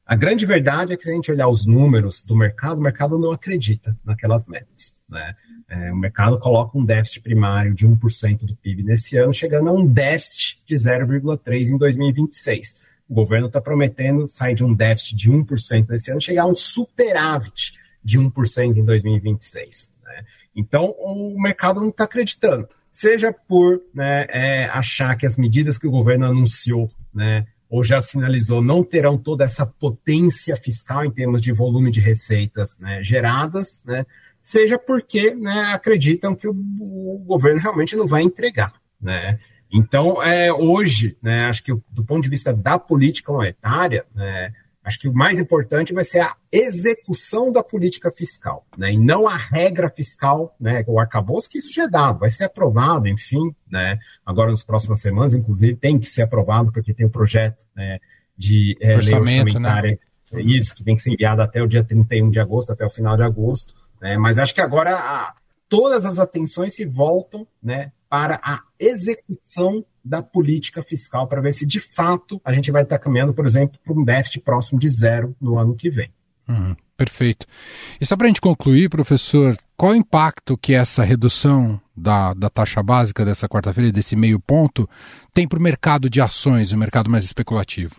A 0.09 0.17
grande 0.17 0.47
verdade 0.47 0.95
é 0.95 0.97
que 0.97 1.03
se 1.03 1.11
a 1.11 1.15
gente 1.15 1.31
olhar 1.31 1.49
os 1.49 1.67
números 1.67 2.23
do 2.23 2.35
mercado, 2.35 2.79
o 2.79 2.83
mercado 2.83 3.19
não 3.19 3.31
acredita 3.31 3.95
naquelas 4.03 4.47
metas. 4.47 4.97
Né? 5.07 5.37
É, 5.69 5.93
o 5.93 5.97
mercado 5.97 6.39
coloca 6.39 6.79
um 6.79 6.85
déficit 6.85 7.21
primário 7.21 7.75
de 7.75 7.87
1% 7.87 8.39
do 8.39 8.57
PIB 8.57 8.85
nesse 8.85 9.19
ano, 9.19 9.35
chegando 9.35 9.69
a 9.69 9.73
um 9.73 9.85
déficit 9.87 10.63
de 10.65 10.75
0,3% 10.77 11.69
em 11.69 11.77
2026. 11.77 12.75
O 13.07 13.15
governo 13.15 13.49
está 13.49 13.61
prometendo 13.61 14.27
sair 14.27 14.55
de 14.55 14.65
um 14.65 14.73
déficit 14.73 15.15
de 15.15 15.31
1% 15.31 15.87
nesse 15.91 16.11
ano, 16.11 16.23
chegar 16.23 16.45
a 16.45 16.47
um 16.47 16.55
superávit 16.55 17.75
de 18.03 18.19
1% 18.19 18.79
em 18.79 18.85
2026. 18.87 19.91
Né? 20.03 20.25
Então, 20.57 20.87
o 20.99 21.39
mercado 21.39 21.81
não 21.81 21.91
está 21.91 22.05
acreditando. 22.05 22.67
Seja 22.91 23.31
por 23.31 23.83
né, 23.93 24.27
é, 24.31 24.65
achar 24.71 25.15
que 25.19 25.27
as 25.27 25.37
medidas 25.37 25.77
que 25.77 25.87
o 25.87 25.91
governo 25.91 26.25
anunciou 26.25 26.91
né, 27.15 27.47
ou 27.69 27.85
já 27.85 28.01
sinalizou 28.01 28.63
não 28.63 28.83
terão 28.83 29.19
toda 29.19 29.45
essa 29.45 29.67
potência 29.67 30.57
fiscal 30.57 31.05
em 31.05 31.11
termos 31.11 31.41
de 31.41 31.53
volume 31.53 31.91
de 31.91 32.01
receitas 32.01 32.79
né, 32.79 33.03
geradas, 33.03 33.83
né, 33.85 34.07
seja 34.43 34.79
porque 34.79 35.35
né, 35.35 35.73
acreditam 35.73 36.35
que 36.35 36.49
o, 36.49 36.53
o, 36.53 37.23
governo 37.27 37.61
realmente 37.61 37.95
não 37.95 38.07
vai 38.07 38.23
entregar. 38.23 38.73
Né. 39.01 39.39
Então, 39.71 40.23
é, 40.23 40.51
hoje, 40.53 41.17
né, 41.23 41.47
acho 41.47 41.63
que 41.63 41.75
do 41.91 42.05
ponto 42.05 42.23
de 42.23 42.31
vista 42.31 42.53
da 42.55 42.79
política 42.79 43.31
monetária, 43.31 44.07
né, 44.15 44.53
acho 44.89 44.99
que 44.99 45.09
o 45.09 45.13
mais 45.13 45.39
importante 45.39 45.93
vai 45.93 46.03
ser 46.03 46.21
a 46.21 46.35
execução 46.51 47.53
da 47.53 47.63
política 47.63 48.11
fiscal, 48.11 48.67
né, 48.77 48.93
e 48.93 48.99
não 48.99 49.29
a 49.29 49.37
regra 49.37 49.91
fiscal, 49.91 50.57
né, 50.59 50.83
o 50.87 50.99
arcabouço, 50.99 51.49
que 51.49 51.59
isso 51.59 51.73
já 51.73 51.85
é 51.85 51.89
dado, 51.89 52.21
vai 52.21 52.31
ser 52.31 52.45
aprovado, 52.45 53.07
enfim, 53.07 53.55
né, 53.71 53.99
agora 54.25 54.51
nas 54.51 54.63
próximas 54.63 55.01
semanas, 55.01 55.35
inclusive, 55.35 55.77
tem 55.77 55.99
que 55.99 56.07
ser 56.07 56.23
aprovado, 56.23 56.73
porque 56.73 56.95
tem 56.95 57.07
o 57.07 57.09
um 57.09 57.13
projeto 57.13 57.67
né, 57.77 57.99
de 58.37 58.77
é, 58.81 58.97
lei 58.97 59.13
né? 59.13 59.19
orçamentária, 59.19 59.99
né? 60.33 60.41
isso, 60.43 60.75
que 60.75 60.83
tem 60.83 60.95
que 60.95 61.03
ser 61.03 61.13
enviado 61.13 61.43
até 61.43 61.63
o 61.63 61.69
dia 61.69 61.85
31 61.85 62.31
de 62.31 62.41
agosto, 62.41 62.73
até 62.73 62.85
o 62.85 62.91
final 62.91 63.17
de 63.17 63.23
agosto, 63.23 63.75
né? 64.01 64.17
Mas 64.17 64.39
acho 64.39 64.55
que 64.55 64.61
agora 64.61 64.95
a, 64.95 65.35
todas 65.69 66.05
as 66.05 66.19
atenções 66.19 66.75
se 66.75 66.85
voltam 66.85 67.47
né, 67.63 67.93
para 68.09 68.41
a 68.43 68.63
execução 68.79 69.85
da 70.05 70.23
política 70.23 70.83
fiscal, 70.83 71.27
para 71.27 71.41
ver 71.41 71.53
se 71.53 71.67
de 71.67 71.81
fato 71.81 72.41
a 72.45 72.53
gente 72.53 72.73
vai 72.73 72.83
estar 72.83 72.99
caminhando, 72.99 73.35
por 73.35 73.47
exemplo, 73.47 73.79
para 73.85 73.93
um 73.93 74.05
déficit 74.05 74.41
próximo 74.41 74.79
de 74.79 74.89
zero 74.89 75.37
no 75.41 75.59
ano 75.59 75.77
que 75.77 75.91
vem. 75.91 76.11
Uhum, 76.49 76.75
perfeito. 76.97 77.47
E 78.01 78.07
só 78.07 78.17
para 78.17 78.27
a 78.27 78.29
gente 78.29 78.41
concluir, 78.41 78.89
professor, 78.89 79.57
qual 79.77 79.93
o 79.93 79.97
impacto 79.97 80.57
que 80.57 80.73
essa 80.73 81.05
redução 81.05 81.79
da, 81.95 82.33
da 82.33 82.49
taxa 82.49 82.83
básica 82.83 83.25
dessa 83.25 83.47
quarta-feira, 83.47 83.93
desse 83.93 84.17
meio 84.17 84.41
ponto, 84.41 84.89
tem 85.35 85.47
para 85.47 85.59
o 85.59 85.63
mercado 85.63 86.09
de 86.09 86.23
ações, 86.23 86.73
o 86.73 86.79
mercado 86.79 87.11
mais 87.11 87.25
especulativo? 87.25 87.97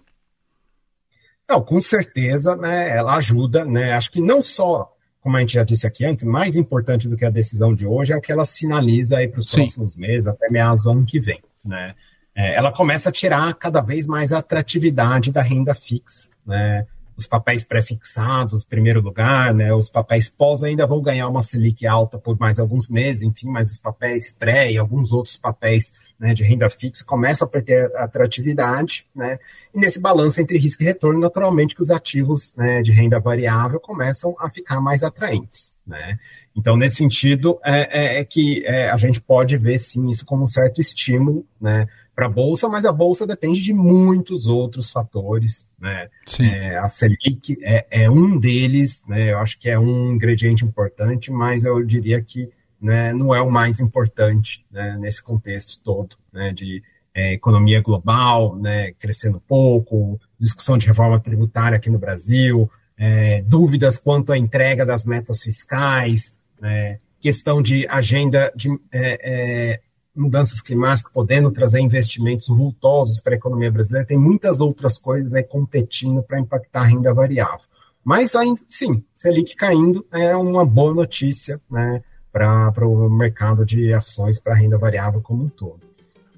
Não, 1.47 1.61
com 1.61 1.79
certeza, 1.79 2.55
né, 2.55 2.95
ela 2.95 3.15
ajuda, 3.15 3.65
né, 3.65 3.93
acho 3.93 4.11
que 4.11 4.21
não 4.21 4.41
só 4.41 4.91
como 5.29 5.37
a 5.37 5.41
gente 5.41 5.53
já 5.53 5.63
disse 5.63 5.85
aqui 5.85 6.03
antes, 6.03 6.25
mais 6.25 6.55
importante 6.55 7.07
do 7.07 7.15
que 7.15 7.23
a 7.23 7.29
decisão 7.29 7.75
de 7.75 7.85
hoje 7.85 8.11
é 8.11 8.17
o 8.17 8.21
que 8.21 8.31
ela 8.31 8.43
sinaliza 8.43 9.17
aí 9.17 9.27
para 9.27 9.41
os 9.41 9.51
próximos 9.51 9.95
meses, 9.95 10.25
até 10.25 10.49
meados 10.49 10.85
do 10.85 10.89
ano 10.89 11.05
que 11.05 11.19
vem. 11.19 11.39
Né? 11.63 11.93
É, 12.35 12.55
ela 12.55 12.71
começa 12.71 13.09
a 13.09 13.11
tirar 13.11 13.53
cada 13.53 13.79
vez 13.79 14.07
mais 14.07 14.33
a 14.33 14.39
atratividade 14.39 15.31
da 15.31 15.43
renda 15.43 15.75
fixa. 15.75 16.29
Né? 16.43 16.87
Os 17.15 17.27
papéis 17.27 17.63
pré-fixados, 17.63 18.63
primeiro 18.63 19.01
lugar, 19.01 19.53
né? 19.53 19.71
os 19.71 19.87
papéis 19.87 20.27
pós 20.27 20.63
ainda 20.63 20.87
vão 20.87 20.99
ganhar 20.99 21.27
uma 21.27 21.43
Selic 21.43 21.85
alta 21.85 22.17
por 22.17 22.35
mais 22.39 22.57
alguns 22.57 22.89
meses, 22.89 23.21
enfim, 23.21 23.49
mas 23.49 23.69
os 23.69 23.77
papéis 23.77 24.31
pré 24.31 24.71
e 24.71 24.79
alguns 24.79 25.11
outros 25.11 25.37
papéis 25.37 25.93
né, 26.19 26.33
de 26.33 26.43
renda 26.43 26.69
fixa 26.69 27.05
começa 27.05 27.45
a 27.45 27.47
perder 27.47 27.95
atratividade, 27.95 29.05
né, 29.15 29.39
e 29.73 29.79
nesse 29.79 29.99
balanço 29.99 30.41
entre 30.41 30.57
risco 30.57 30.83
e 30.83 30.85
retorno, 30.85 31.19
naturalmente 31.19 31.75
que 31.75 31.81
os 31.81 31.91
ativos 31.91 32.53
né, 32.55 32.81
de 32.81 32.91
renda 32.91 33.19
variável 33.19 33.79
começam 33.79 34.35
a 34.39 34.49
ficar 34.49 34.81
mais 34.81 35.03
atraentes. 35.03 35.73
Né. 35.85 36.19
Então, 36.55 36.75
nesse 36.75 36.97
sentido, 36.97 37.59
é, 37.63 38.17
é, 38.17 38.19
é 38.19 38.25
que 38.25 38.63
é, 38.65 38.89
a 38.89 38.97
gente 38.97 39.21
pode 39.21 39.55
ver, 39.57 39.79
sim, 39.79 40.09
isso 40.09 40.25
como 40.25 40.43
um 40.43 40.47
certo 40.47 40.81
estímulo 40.81 41.45
né, 41.59 41.87
para 42.19 42.25
a 42.25 42.29
bolsa, 42.29 42.67
mas 42.67 42.83
a 42.83 42.91
bolsa 42.91 43.25
depende 43.25 43.61
de 43.61 43.71
muitos 43.71 44.45
outros 44.45 44.91
fatores, 44.91 45.65
né? 45.79 46.09
É, 46.41 46.75
a 46.77 46.89
Selic 46.89 47.57
é, 47.61 47.85
é, 47.89 48.11
um 48.11 48.37
deles, 48.37 49.03
né? 49.07 49.31
Eu 49.31 49.37
acho 49.37 49.57
que 49.57 49.69
é 49.69 49.79
um 49.79 50.11
ingrediente 50.11 50.65
importante, 50.65 51.31
mas 51.31 51.63
eu 51.63 51.81
diria 51.81 52.21
que 52.21 52.49
né, 52.81 53.13
não 53.13 53.33
é 53.33 53.41
o 53.41 53.51
mais 53.51 53.79
importante 53.79 54.65
né, 54.71 54.97
nesse 54.99 55.21
contexto 55.21 55.79
todo, 55.83 56.15
né? 56.31 56.53
De 56.53 56.81
é, 57.13 57.33
economia 57.33 57.81
global, 57.81 58.55
né? 58.55 58.91
Crescendo 58.93 59.41
pouco, 59.47 60.19
discussão 60.39 60.77
de 60.77 60.87
reforma 60.87 61.19
tributária 61.19 61.75
aqui 61.75 61.89
no 61.89 61.99
Brasil, 61.99 62.69
é, 62.99 63.41
dúvidas 63.41 63.97
quanto 63.97 64.33
à 64.33 64.37
entrega 64.37 64.85
das 64.85 65.05
metas 65.05 65.41
fiscais, 65.41 66.37
né, 66.59 66.97
questão 67.21 67.61
de 67.61 67.87
agenda 67.87 68.51
de 68.53 68.69
é, 68.91 69.73
é 69.73 69.81
mudanças 70.13 70.59
climáticas, 70.59 71.13
podendo 71.13 71.49
trazer 71.49 71.79
investimentos 71.79 72.49
vultosos 72.49 73.21
para 73.21 73.35
a 73.35 73.37
economia 73.37 73.71
brasileira, 73.71 74.05
tem 74.05 74.17
muitas 74.17 74.59
outras 74.59 74.99
coisas 74.99 75.33
aí 75.33 75.43
competindo 75.43 76.21
para 76.21 76.39
impactar 76.39 76.81
a 76.81 76.85
renda 76.85 77.13
variável. 77.13 77.65
Mas 78.03 78.35
ainda, 78.35 78.59
sim, 78.67 79.01
Selic 79.13 79.55
caindo 79.55 80.05
é 80.11 80.35
uma 80.35 80.65
boa 80.65 80.93
notícia 80.93 81.61
né, 81.71 82.03
para 82.31 82.87
o 82.87 83.09
mercado 83.09 83.65
de 83.65 83.93
ações 83.93 84.39
para 84.39 84.55
renda 84.55 84.77
variável 84.77 85.21
como 85.21 85.43
um 85.43 85.49
todo. 85.49 85.79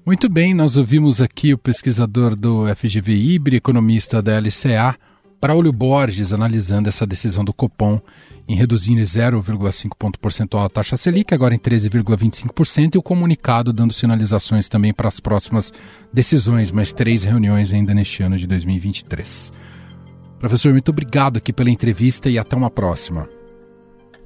Muito 0.04 0.28
bem, 0.28 0.52
nós 0.52 0.76
ouvimos 0.76 1.20
aqui 1.20 1.54
o 1.54 1.58
pesquisador 1.58 2.34
do 2.34 2.64
FGV 2.74 3.14
Ibre, 3.14 3.56
economista 3.56 4.20
da 4.20 4.38
LCA, 4.38 4.96
Braulio 5.40 5.72
Borges, 5.72 6.32
analisando 6.32 6.88
essa 6.88 7.06
decisão 7.06 7.44
do 7.44 7.52
Copom 7.52 8.00
em 8.48 8.56
reduzir 8.56 8.92
em 8.92 9.02
0,5 9.02 9.90
ponto 9.96 10.18
percentual 10.18 10.64
a 10.64 10.68
taxa 10.68 10.96
Selic, 10.96 11.32
agora 11.32 11.54
em 11.54 11.58
13,25%, 11.58 12.94
e 12.94 12.98
o 12.98 13.02
comunicado 13.02 13.72
dando 13.72 13.92
sinalizações 13.92 14.68
também 14.68 14.92
para 14.92 15.08
as 15.08 15.20
próximas 15.20 15.72
decisões, 16.12 16.72
mais 16.72 16.92
três 16.92 17.24
reuniões 17.24 17.72
ainda 17.72 17.94
neste 17.94 18.22
ano 18.22 18.36
de 18.36 18.46
2023. 18.46 19.52
Professor, 20.38 20.72
muito 20.72 20.90
obrigado 20.90 21.36
aqui 21.36 21.52
pela 21.52 21.70
entrevista 21.70 22.28
e 22.28 22.38
até 22.38 22.56
uma 22.56 22.70
próxima. 22.70 23.28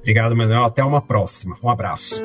Obrigado, 0.07 0.37
Manuel. 0.37 0.63
Até 0.63 0.81
uma 0.85 1.01
próxima. 1.01 1.57
Um 1.61 1.69
abraço. 1.69 2.15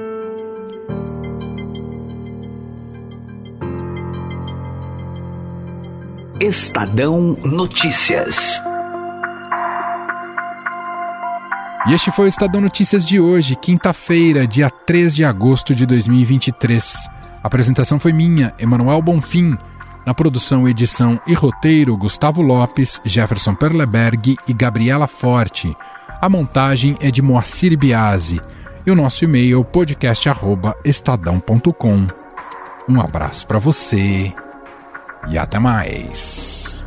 Estadão 6.41 7.37
Notícias. 7.45 8.63
E 11.89 11.93
este 11.93 12.13
foi 12.13 12.27
o 12.27 12.29
Estadão 12.29 12.61
Notícias 12.61 13.05
de 13.05 13.19
hoje, 13.19 13.57
quinta-feira, 13.57 14.47
dia 14.47 14.71
3 14.71 15.13
de 15.17 15.25
agosto 15.25 15.75
de 15.75 15.85
2023. 15.85 17.09
A 17.43 17.49
apresentação 17.49 17.99
foi 17.99 18.13
minha, 18.13 18.55
Emanuel 18.61 19.03
Bonfim. 19.03 19.59
Na 20.07 20.15
produção, 20.15 20.69
edição 20.69 21.21
e 21.27 21.35
roteiro, 21.35 21.97
Gustavo 21.97 22.43
Lopes, 22.43 23.01
Jefferson 23.05 23.57
Perleberg 23.57 24.37
e 24.47 24.53
Gabriela 24.53 25.09
Forte. 25.09 25.77
A 26.23 26.29
montagem 26.29 26.97
é 27.01 27.11
de 27.11 27.21
Moacir 27.21 27.77
Biasi. 27.77 28.41
E 28.87 28.91
o 28.93 28.95
nosso 28.95 29.25
e-mail 29.25 29.65
podcast@estadão.com. 29.65 32.07
Um 32.89 33.01
abraço 33.01 33.45
para 33.45 33.59
você 33.59 34.33
e 35.29 35.37
até 35.37 35.59
mais. 35.59 36.82